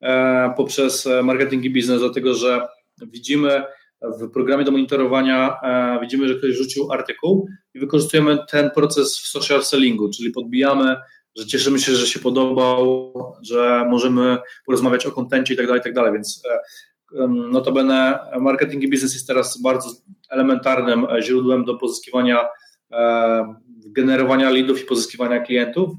e, 0.02 0.54
poprzez 0.58 1.10
marketing 1.24 1.64
i 1.64 1.70
biznes, 1.70 2.00
dlatego 2.00 2.34
że 2.34 2.68
widzimy 2.98 3.64
w 4.02 4.32
programie 4.32 4.64
do 4.64 4.72
monitorowania 4.72 5.60
e, 5.64 6.00
widzimy, 6.02 6.28
że 6.28 6.36
ktoś 6.36 6.56
rzucił 6.56 6.92
artykuł 6.92 7.48
i 7.74 7.80
wykorzystujemy 7.80 8.38
ten 8.52 8.72
proces 8.72 9.20
w 9.20 9.28
social 9.28 9.64
sellingu, 9.64 10.10
czyli 10.10 10.32
podbijamy, 10.32 10.96
że 11.38 11.46
cieszymy 11.46 11.80
się, 11.80 11.92
że 11.96 12.08
się 12.08 12.20
podobał, 12.20 13.14
że 13.42 13.86
możemy 13.90 14.38
porozmawiać 14.66 15.06
o 15.06 15.12
kontencie 15.12 15.54
i 15.54 15.58
tak 15.58 15.68
dalej, 15.68 15.82
tak 15.82 16.14
więc 16.14 16.44
e, 16.50 17.28
notabene 17.28 18.20
marketing 18.40 18.84
i 18.84 18.90
biznes 18.90 19.14
jest 19.14 19.28
teraz 19.28 19.62
bardzo 19.62 19.90
elementarnym 20.30 21.08
źródłem 21.22 21.66
do 21.66 21.78
pozyskiwania, 21.78 22.48
e, 22.92 23.56
generowania 23.86 24.50
leadów 24.50 24.82
i 24.82 24.86
pozyskiwania 24.86 25.40
klientów, 25.40 25.90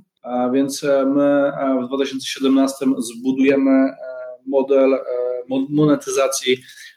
więc 0.52 0.82
my 1.06 1.52
w 1.84 1.88
2017 1.88 2.86
zbudujemy 2.98 3.90
model 4.46 4.98
monetyzacji 5.68 6.56
E, 6.56 6.91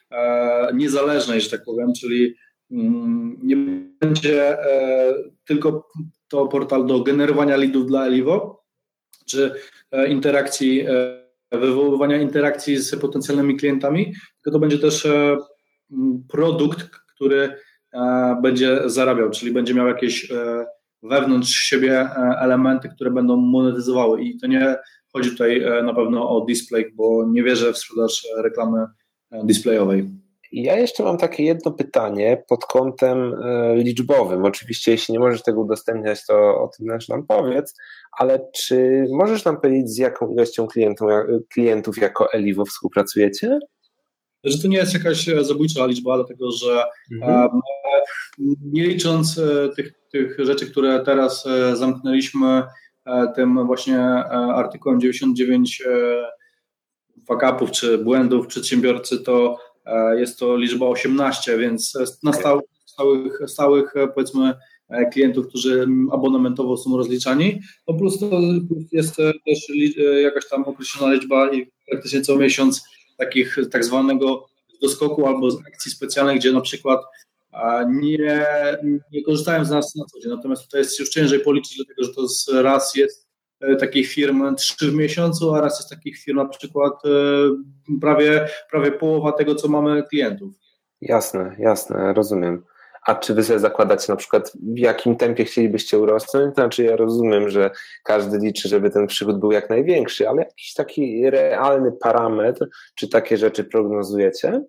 niezależnej, 0.74 1.42
że 1.42 1.50
tak 1.50 1.64
powiem, 1.64 1.94
czyli 2.00 2.36
mm, 2.72 3.38
nie 3.44 3.56
będzie 4.02 4.60
e, 4.60 5.14
tylko 5.46 5.90
to 6.28 6.48
portal 6.48 6.86
do 6.86 7.00
generowania 7.00 7.58
leadów 7.58 7.88
dla 7.88 8.06
Elivo, 8.06 8.64
czy 9.26 9.56
e, 9.92 10.08
interakcji, 10.08 10.86
wywoływania 11.52 12.18
interakcji 12.18 12.78
z 12.78 12.96
potencjalnymi 12.96 13.58
klientami, 13.58 14.14
tylko 14.44 14.52
to 14.52 14.60
będzie 14.60 14.80
też 14.80 15.08
produkt, 16.30 16.90
który 17.16 17.56
będzie 18.42 18.82
zarabiał, 18.86 19.30
czyli 19.30 19.52
będzie 19.52 19.74
miał 19.74 19.88
jakieś 19.88 20.30
wewnątrz 21.04 21.56
siebie 21.56 22.10
elementy, 22.40 22.90
które 22.90 23.12
będą 23.12 23.36
monetyzowały. 23.36 24.24
I 24.24 24.40
to 24.40 24.48
nie 24.48 24.76
chodzi 25.14 25.30
tutaj 25.30 25.66
na 25.84 25.94
pewno 25.94 26.30
o 26.30 26.46
display, 26.46 26.92
bo 26.96 27.26
nie 27.30 27.44
wierzę 27.44 27.74
w 27.74 27.78
sprzedaż 27.78 28.28
reklamy 28.38 28.86
displayowej. 29.44 30.10
Ja 30.52 30.78
jeszcze 30.78 31.04
mam 31.04 31.18
takie 31.18 31.44
jedno 31.44 31.72
pytanie 31.72 32.44
pod 32.48 32.66
kątem 32.66 33.34
e, 33.34 33.76
liczbowym. 33.76 34.46
Oczywiście, 34.46 34.92
jeśli 34.92 35.12
nie 35.12 35.20
możesz 35.20 35.44
tego 35.44 35.62
udostępniać, 35.62 36.26
to 36.26 36.36
o 36.36 36.70
tym 36.78 36.88
też 36.88 37.08
nam 37.08 37.26
powiedz, 37.28 37.76
ale 38.12 38.48
czy 38.56 39.06
możesz 39.12 39.46
nam 39.46 39.62
powiedzieć, 39.62 39.90
z 39.90 39.98
jaką 39.98 40.34
ilością 40.34 40.68
klientów, 40.68 41.08
klientów 41.50 41.98
jako 41.98 42.34
Elivo 42.34 42.66
współpracujecie? 42.66 43.60
Że 44.44 44.62
to 44.62 44.68
nie 44.68 44.78
jest 44.78 44.94
jakaś 44.94 45.30
e, 45.30 45.44
zabójcza 45.44 45.86
liczba, 45.86 46.16
dlatego 46.16 46.52
że 46.52 46.84
mhm. 47.14 47.50
nie 48.64 48.88
licząc 48.88 49.38
e, 49.38 49.70
tych, 49.76 49.94
tych 50.12 50.38
rzeczy, 50.40 50.72
które 50.72 51.04
teraz 51.04 51.48
zamknęliśmy 51.74 52.64
tym 53.36 53.66
właśnie 53.66 54.00
artykułem 54.56 55.00
99 55.00 55.84
fakapów 57.28 57.72
czy 57.72 57.98
błędów 57.98 58.48
przedsiębiorcy, 58.48 59.20
to 59.20 59.58
e, 59.86 60.20
jest 60.20 60.40
to 60.40 60.58
liczba 60.58 60.86
18, 60.86 61.58
więc 61.58 61.94
na 62.24 62.34
stałych, 62.34 62.64
stałych, 62.86 63.40
stałych 63.48 63.96
e, 63.96 64.08
powiedzmy 64.08 64.54
e, 64.90 65.06
klientów, 65.10 65.48
którzy 65.48 65.88
abonamentowo 66.12 66.78
są 66.78 66.98
rozliczani, 66.98 67.62
no 67.88 67.94
plus 67.94 68.20
to 68.20 68.30
jest 68.92 69.16
też 69.16 69.72
jakaś 70.24 70.50
tam 70.50 70.64
określona 70.64 71.14
liczba 71.14 71.54
i 71.54 71.72
praktycznie 71.90 72.22
co 72.22 72.38
miesiąc 72.38 72.84
takich 73.18 73.58
tak 73.72 73.86
zwanego 73.86 74.46
doskoku 74.82 75.28
albo 75.28 75.52
z 75.52 75.58
akcji 75.68 75.92
specjalnych, 75.92 76.38
gdzie 76.38 76.52
na 76.52 76.62
przykład 76.62 77.02
nie, 77.90 78.46
nie 79.12 79.24
korzystają 79.24 79.66
z 79.66 79.70
nas 79.70 79.96
na 79.96 80.06
co 80.06 80.20
dzień, 80.20 80.32
natomiast 80.32 80.64
tutaj 80.64 80.82
jest 80.82 81.00
już 81.00 81.10
ciężej 81.10 81.40
policzyć, 81.40 81.78
dlatego 81.78 82.04
że 82.04 82.14
to 82.14 82.62
raz 82.62 82.96
jest 82.96 83.25
E, 83.62 83.76
takich 83.76 84.08
firm 84.08 84.56
trzy 84.56 84.92
w 84.92 84.96
miesiącu, 84.96 85.54
a 85.54 85.62
raz 85.62 85.80
jest 85.80 85.90
takich 85.90 86.18
firm 86.18 86.38
na 86.38 86.46
przykład 86.46 86.94
e, 87.06 87.10
prawie, 88.02 88.48
prawie 88.72 88.92
połowa 88.92 89.32
tego, 89.32 89.56
co 89.56 89.68
mamy 89.68 90.04
klientów. 90.04 90.54
Jasne, 91.02 91.56
jasne, 91.60 92.14
rozumiem. 92.14 92.64
A 93.06 93.16
czy 93.16 93.34
wy 93.34 93.44
sobie 93.44 93.60
zakładacie 93.60 94.06
na 94.10 94.16
przykład, 94.16 94.52
w 94.76 94.80
jakim 94.80 95.16
tempie 95.16 95.46
chcielibyście 95.46 96.00
urosnąć? 96.00 96.54
Znaczy, 96.54 96.84
ja 96.84 96.96
rozumiem, 96.96 97.50
że 97.50 97.72
każdy 98.04 98.38
liczy, 98.38 98.70
żeby 98.70 98.90
ten 98.90 99.08
przychód 99.08 99.40
był 99.40 99.52
jak 99.52 99.70
największy, 99.70 100.30
ale 100.30 100.42
jakiś 100.42 100.74
taki 100.74 101.30
realny 101.30 101.92
parametr, 101.92 102.68
czy 102.96 103.10
takie 103.10 103.38
rzeczy 103.38 103.64
prognozujecie? 103.64 104.62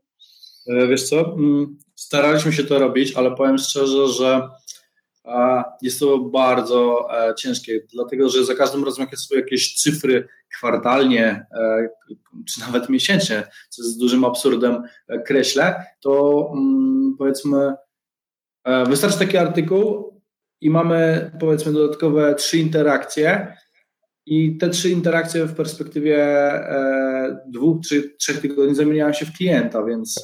E, 0.69 0.87
wiesz 0.87 1.09
co, 1.09 1.21
mm, 1.21 1.79
staraliśmy 1.95 2.53
się 2.53 2.65
to 2.65 2.79
robić, 2.79 3.17
ale 3.17 3.35
powiem 3.35 3.59
szczerze, 3.59 4.09
że 4.09 4.49
jest 5.83 6.01
to 6.01 6.19
bardzo 6.19 7.09
e, 7.11 7.35
ciężkie, 7.35 7.81
dlatego 7.93 8.29
że 8.29 8.45
za 8.45 8.55
każdym 8.55 8.85
razem, 8.85 9.07
jak 9.11 9.19
są 9.19 9.37
jakieś 9.37 9.75
cyfry 9.75 10.29
kwartalnie, 10.57 11.47
e, 11.53 11.89
czy 12.49 12.61
nawet 12.61 12.89
miesięcznie, 12.89 13.43
co 13.69 13.83
jest 13.83 13.99
dużym 13.99 14.25
absurdem, 14.25 14.83
e, 15.09 15.19
kreślę, 15.19 15.85
to 16.01 16.47
mm, 16.53 17.15
powiedzmy, 17.19 17.75
wystarczy 18.87 19.19
taki 19.19 19.37
artykuł 19.37 20.21
i 20.61 20.71
mamy 20.71 21.31
powiedzmy 21.41 21.73
dodatkowe 21.73 22.35
trzy 22.35 22.59
interakcje. 22.59 23.57
I 24.27 24.59
te 24.59 24.71
trzy 24.71 24.91
interakcje 24.91 25.45
w 25.45 25.55
perspektywie 25.55 26.51
dwóch, 27.49 27.81
czy 27.89 28.17
trzech 28.17 28.41
tygodni 28.41 28.75
zamieniają 28.75 29.13
się 29.13 29.27
w 29.27 29.33
klienta, 29.33 29.85
więc, 29.85 30.23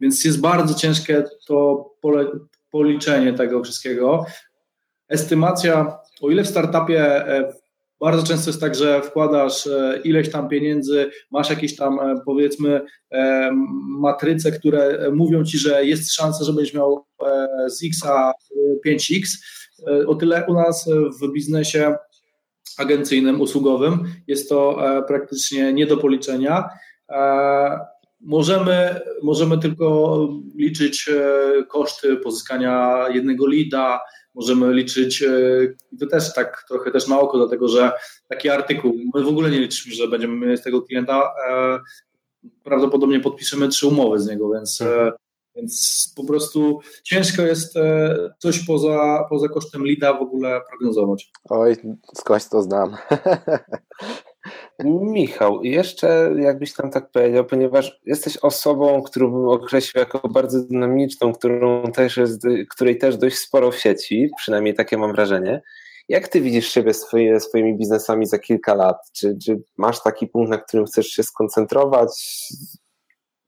więc 0.00 0.24
jest 0.24 0.40
bardzo 0.40 0.74
ciężkie 0.74 1.24
to 1.46 1.84
pole, 2.00 2.26
policzenie 2.70 3.32
tego 3.32 3.64
wszystkiego. 3.64 4.26
Estymacja, 5.08 5.98
o 6.22 6.30
ile 6.30 6.44
w 6.44 6.48
startupie 6.48 7.26
e, 7.28 7.52
bardzo 8.00 8.26
często 8.26 8.50
jest 8.50 8.60
tak, 8.60 8.74
że 8.74 9.02
wkładasz 9.02 9.66
e, 9.66 10.00
ileś 10.04 10.30
tam 10.30 10.48
pieniędzy, 10.48 11.10
masz 11.30 11.50
jakieś 11.50 11.76
tam 11.76 12.00
e, 12.00 12.14
powiedzmy 12.26 12.80
matryce, 13.98 14.52
które 14.52 15.10
mówią 15.12 15.44
ci, 15.44 15.58
że 15.58 15.84
jest 15.84 16.14
szansa, 16.14 16.44
że 16.44 16.52
będziesz 16.52 16.74
miał 16.74 17.06
z 17.66 17.84
X 17.84 18.02
5X. 18.86 19.26
O 20.06 20.14
tyle 20.14 20.44
u 20.48 20.54
nas 20.54 20.88
w 21.22 21.32
biznesie 21.32 21.94
agencyjnym, 22.78 23.40
usługowym 23.40 24.04
jest 24.26 24.48
to 24.48 24.78
praktycznie 25.06 25.72
nie 25.72 25.86
do 25.86 25.96
policzenia 25.96 26.68
możemy, 28.20 29.00
możemy 29.22 29.58
tylko 29.58 30.18
liczyć 30.54 31.10
koszty 31.68 32.16
pozyskania 32.16 33.04
jednego 33.08 33.46
lida, 33.46 34.00
możemy 34.34 34.74
liczyć, 34.74 35.24
i 35.92 35.96
to 35.98 36.06
też 36.06 36.34
tak 36.34 36.64
trochę 36.68 36.90
też 36.90 37.08
na 37.08 37.20
oko, 37.20 37.38
dlatego 37.38 37.68
że 37.68 37.92
taki 38.28 38.48
artykuł, 38.48 38.94
my 39.14 39.24
w 39.24 39.28
ogóle 39.28 39.50
nie 39.50 39.60
liczymy, 39.60 39.94
że 39.94 40.08
będziemy 40.08 40.36
mieli 40.36 40.58
z 40.58 40.62
tego 40.62 40.82
klienta, 40.82 41.32
prawdopodobnie 42.62 43.20
podpiszemy 43.20 43.68
trzy 43.68 43.86
umowy 43.86 44.20
z 44.20 44.26
niego, 44.26 44.50
więc, 44.50 44.80
mhm. 44.80 45.12
więc 45.54 46.12
po 46.16 46.24
prostu 46.24 46.80
ciężko 47.02 47.42
jest 47.42 47.74
coś 48.38 48.66
poza, 48.66 49.26
poza 49.30 49.48
kosztem 49.48 49.86
lida 49.86 50.14
w 50.14 50.22
ogóle 50.22 50.60
prognozować. 50.68 51.30
Oj, 51.44 51.76
skądś 52.14 52.48
to 52.48 52.62
znam. 52.62 52.96
Michał, 54.84 55.62
jeszcze 55.62 56.30
jakbyś 56.38 56.74
tam 56.74 56.90
tak 56.90 57.10
powiedział, 57.10 57.44
ponieważ 57.44 58.00
jesteś 58.06 58.36
osobą, 58.36 59.02
którą 59.02 59.30
bym 59.30 59.48
określił 59.48 60.00
jako 60.00 60.28
bardzo 60.28 60.64
dynamiczną, 60.64 61.32
którą 61.32 61.82
też 61.82 62.16
jest, 62.16 62.42
której 62.70 62.98
też 62.98 63.16
dość 63.16 63.36
sporo 63.36 63.70
w 63.70 63.78
sieci, 63.78 64.30
przynajmniej 64.36 64.74
takie 64.74 64.98
mam 64.98 65.12
wrażenie. 65.12 65.62
Jak 66.08 66.28
ty 66.28 66.40
widzisz 66.40 66.68
siebie 66.68 66.94
swoje, 66.94 67.40
swoimi 67.40 67.78
biznesami 67.78 68.26
za 68.26 68.38
kilka 68.38 68.74
lat? 68.74 68.96
Czy, 69.12 69.36
czy 69.44 69.62
masz 69.76 70.02
taki 70.02 70.26
punkt, 70.26 70.50
na 70.50 70.58
którym 70.58 70.86
chcesz 70.86 71.06
się 71.06 71.22
skoncentrować? 71.22 72.10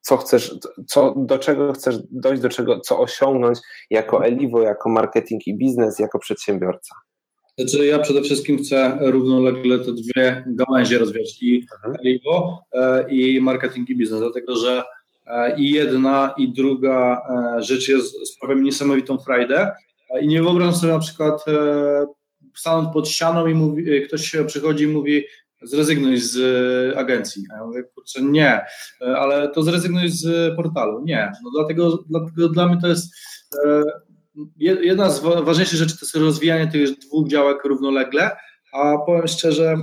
Co 0.00 0.16
chcesz, 0.16 0.58
co, 0.87 1.14
do 1.16 1.38
czego 1.38 1.72
chcesz 1.72 1.98
dojść, 2.11 2.42
do 2.42 2.48
czego, 2.48 2.80
co 2.80 3.00
osiągnąć 3.00 3.58
jako 3.90 4.24
Elivo, 4.24 4.62
jako 4.62 4.88
marketing 4.88 5.46
i 5.46 5.56
biznes, 5.56 5.98
jako 5.98 6.18
przedsiębiorca? 6.18 6.94
Znaczy 7.59 7.87
ja 7.87 7.99
przede 7.99 8.23
wszystkim 8.23 8.59
chcę 8.59 8.99
równolegle 9.01 9.79
te 9.79 9.92
dwie 9.92 10.44
gałęzie 10.47 10.99
rozwijać 10.99 11.42
i 11.42 11.66
Elivo 12.01 12.64
e, 12.73 13.11
i 13.11 13.40
marketing 13.40 13.90
i 13.90 13.97
biznes, 13.97 14.21
dlatego 14.21 14.57
że 14.57 14.83
e, 15.27 15.61
i 15.61 15.71
jedna 15.71 16.35
i 16.37 16.53
druga 16.53 17.23
e, 17.59 17.62
rzecz 17.62 17.88
jest, 17.88 18.29
sprawia 18.29 18.55
mi 18.55 18.62
niesamowitą 18.62 19.18
frajdę. 19.18 19.73
I 20.21 20.29
nie 20.29 20.42
wyobrażam 20.42 20.75
sobie 20.75 20.92
na 20.92 20.99
przykład 20.99 21.44
stanąć 22.55 22.92
pod 22.92 23.09
ścianą 23.09 23.47
i 23.47 23.55
mówi, 23.55 24.03
ktoś 24.07 24.37
przychodzi 24.47 24.85
i 24.85 24.88
mówi 24.88 25.25
zrezygnuj 25.62 26.18
z 26.18 26.37
agencji. 26.97 27.42
A 27.53 27.57
ja 27.57 27.64
mówię, 27.66 27.83
kurczę, 27.94 28.23
nie, 28.23 28.61
ale 29.01 29.49
to 29.49 29.62
zrezygnuj 29.62 30.09
z 30.09 30.57
portalu. 30.57 31.05
Nie, 31.05 31.33
no 31.44 31.51
dlatego, 31.51 32.05
dlatego 32.11 32.49
dla 32.49 32.68
mnie 32.68 32.79
to 32.81 32.88
jest 32.88 33.14
jedna 34.59 35.11
z 35.11 35.20
ważniejszych 35.20 35.79
rzeczy 35.79 35.98
to 35.98 36.05
jest 36.07 36.14
rozwijanie 36.14 36.66
tych 36.66 36.98
dwóch 36.98 37.29
działek 37.29 37.64
równolegle, 37.64 38.31
a 38.72 38.98
powiem 38.98 39.29
szczerze, 39.29 39.77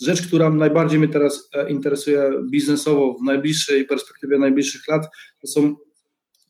rzecz, 0.00 0.26
która 0.26 0.50
najbardziej 0.50 0.98
mnie 0.98 1.08
teraz 1.08 1.48
e, 1.54 1.70
interesuje 1.70 2.30
biznesowo 2.50 3.14
w 3.14 3.22
najbliższej 3.22 3.84
perspektywie 3.84 4.38
najbliższych 4.38 4.88
lat, 4.88 5.08
to 5.40 5.46
są 5.46 5.74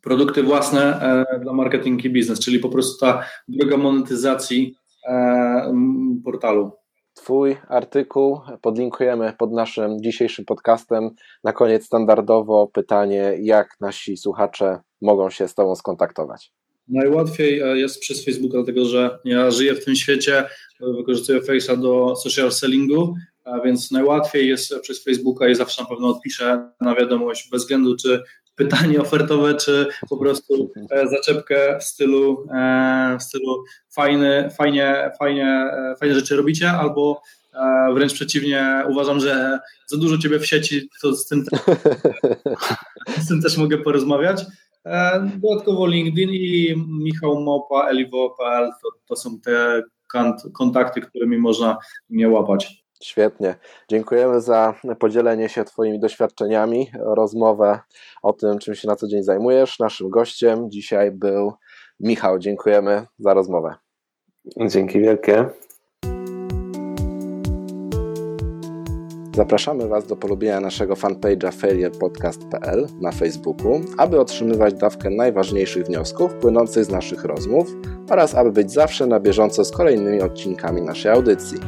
produkty 0.02 0.42
własne 0.42 1.00
e, 1.02 1.40
dla 1.40 1.52
marketing 1.52 2.04
i 2.04 2.10
biznes, 2.10 2.40
czyli 2.40 2.58
po 2.58 2.68
prostu 2.68 3.06
ta 3.06 3.24
droga 3.48 3.76
monetyzacji 3.76 4.74
e, 5.08 5.74
portalu. 6.24 6.72
Twój 7.14 7.56
artykuł 7.68 8.40
podlinkujemy 8.62 9.34
pod 9.38 9.52
naszym 9.52 10.02
dzisiejszym 10.02 10.44
podcastem. 10.44 11.10
Na 11.44 11.52
koniec 11.52 11.86
standardowo 11.86 12.66
pytanie, 12.66 13.36
jak 13.40 13.68
nasi 13.80 14.16
słuchacze 14.16 14.80
mogą 15.02 15.30
się 15.30 15.48
z 15.48 15.54
Tobą 15.54 15.74
skontaktować? 15.74 16.52
Najłatwiej 16.90 17.60
e, 17.60 17.78
jest 17.78 18.00
przez 18.00 18.24
Facebooka, 18.24 18.54
dlatego 18.54 18.84
że 18.84 19.18
ja 19.24 19.50
żyję 19.50 19.74
w 19.74 19.84
tym 19.84 19.96
świecie, 19.96 20.38
e, 20.38 20.46
wykorzystuję 20.96 21.40
Face'a 21.40 21.80
do 21.80 22.16
social 22.16 22.52
sellingu, 22.52 23.14
więc 23.64 23.90
najłatwiej 23.90 24.48
jest 24.48 24.74
przez 24.82 25.04
Facebooka 25.04 25.48
i 25.48 25.54
zawsze 25.54 25.82
na 25.82 25.88
pewno 25.88 26.08
odpiszę 26.08 26.70
na 26.80 26.94
wiadomość 26.94 27.48
bez 27.50 27.62
względu 27.62 27.96
czy 27.96 28.22
pytanie 28.56 29.00
ofertowe, 29.00 29.54
czy 29.54 29.86
po 30.08 30.16
prostu 30.16 30.70
e, 30.90 31.08
zaczepkę 31.08 31.78
w 31.78 31.84
stylu, 31.84 32.46
w 33.20 33.22
stylu 33.22 33.64
fajny, 33.94 34.48
fajnie, 34.58 35.10
fajnie, 35.18 35.70
fajne 36.00 36.14
rzeczy 36.14 36.36
robicie, 36.36 36.70
albo 36.70 37.22
wręcz 37.94 38.12
przeciwnie, 38.12 38.84
uważam, 38.88 39.20
że 39.20 39.58
za 39.86 39.96
dużo 39.96 40.18
ciebie 40.18 40.38
w 40.38 40.46
sieci, 40.46 40.88
to 41.02 41.16
z 41.16 41.26
tym, 41.26 41.44
z 43.24 43.28
tym 43.28 43.42
też 43.42 43.56
mogę 43.56 43.78
porozmawiać. 43.78 44.44
E, 44.86 45.28
dodatkowo 45.36 45.86
LinkedIn 45.86 46.30
i 46.30 46.74
Michał 47.02 47.40
Mopa, 47.40 47.88
eliwo.pl 47.88 48.70
to, 48.82 48.88
to 49.06 49.16
są 49.16 49.40
te 49.40 49.82
kontakty, 50.52 51.00
którymi 51.00 51.38
można 51.38 51.78
mnie 52.08 52.28
łapać. 52.28 52.84
Świetnie. 53.02 53.54
Dziękujemy 53.88 54.40
za 54.40 54.74
podzielenie 54.98 55.48
się 55.48 55.64
Twoimi 55.64 56.00
doświadczeniami, 56.00 56.90
rozmowę 56.98 57.80
o 58.22 58.32
tym, 58.32 58.58
czym 58.58 58.74
się 58.74 58.88
na 58.88 58.96
co 58.96 59.08
dzień 59.08 59.22
zajmujesz. 59.22 59.78
Naszym 59.78 60.10
gościem 60.10 60.70
dzisiaj 60.70 61.10
był 61.10 61.52
Michał. 62.00 62.38
Dziękujemy 62.38 63.06
za 63.18 63.34
rozmowę. 63.34 63.74
Dzięki 64.66 65.00
wielkie. 65.00 65.50
Zapraszamy 69.36 69.88
Was 69.88 70.06
do 70.06 70.16
polubienia 70.16 70.60
naszego 70.60 70.94
fanpage'a 70.94 71.52
failurepodcast.pl 71.52 72.86
na 73.00 73.12
Facebooku, 73.12 73.80
aby 73.98 74.20
otrzymywać 74.20 74.74
dawkę 74.74 75.10
najważniejszych 75.10 75.86
wniosków 75.86 76.34
płynących 76.34 76.84
z 76.84 76.90
naszych 76.90 77.24
rozmów 77.24 77.76
oraz 78.10 78.34
aby 78.34 78.52
być 78.52 78.72
zawsze 78.72 79.06
na 79.06 79.20
bieżąco 79.20 79.64
z 79.64 79.70
kolejnymi 79.70 80.22
odcinkami 80.22 80.82
naszej 80.82 81.12
audycji. 81.12 81.58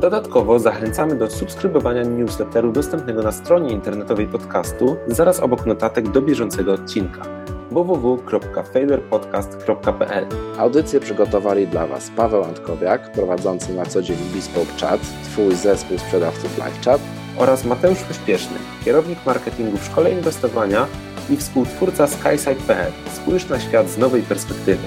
Dodatkowo 0.00 0.58
zachęcamy 0.58 1.14
do 1.14 1.30
subskrybowania 1.30 2.02
newsletteru 2.02 2.72
dostępnego 2.72 3.22
na 3.22 3.32
stronie 3.32 3.72
internetowej 3.72 4.26
podcastu 4.26 4.96
zaraz 5.06 5.40
obok 5.40 5.66
notatek 5.66 6.10
do 6.10 6.22
bieżącego 6.22 6.72
odcinka 6.72 7.41
www.failurepodcast.pl 7.72 10.26
Audycję 10.58 11.00
przygotowali 11.00 11.66
dla 11.66 11.86
Was 11.86 12.10
Paweł 12.16 12.44
Antkowiak, 12.44 13.12
prowadzący 13.12 13.74
na 13.74 13.86
co 13.86 14.02
dzień 14.02 14.16
Bespoke 14.34 14.72
Chat, 14.80 15.00
Twój 15.24 15.54
zespół 15.54 15.98
sprzedawców 15.98 16.58
LiveChat 16.58 17.00
oraz 17.38 17.64
Mateusz 17.64 18.02
Pośpieszny, 18.02 18.56
kierownik 18.84 19.18
marketingu 19.26 19.78
w 19.78 19.84
szkole 19.84 20.10
inwestowania 20.10 20.86
i 21.30 21.36
współtwórca 21.36 22.06
SkySide.pl. 22.06 22.92
Spójrz 23.12 23.48
na 23.48 23.60
świat 23.60 23.88
z 23.88 23.98
nowej 23.98 24.22
perspektywy. 24.22 24.82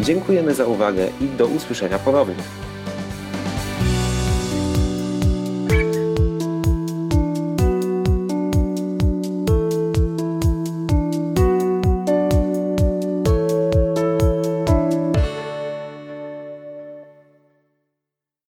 Dziękujemy 0.00 0.54
za 0.54 0.66
uwagę 0.66 1.08
i 1.20 1.28
do 1.28 1.46
usłyszenia 1.46 1.98
ponownie. 1.98 2.42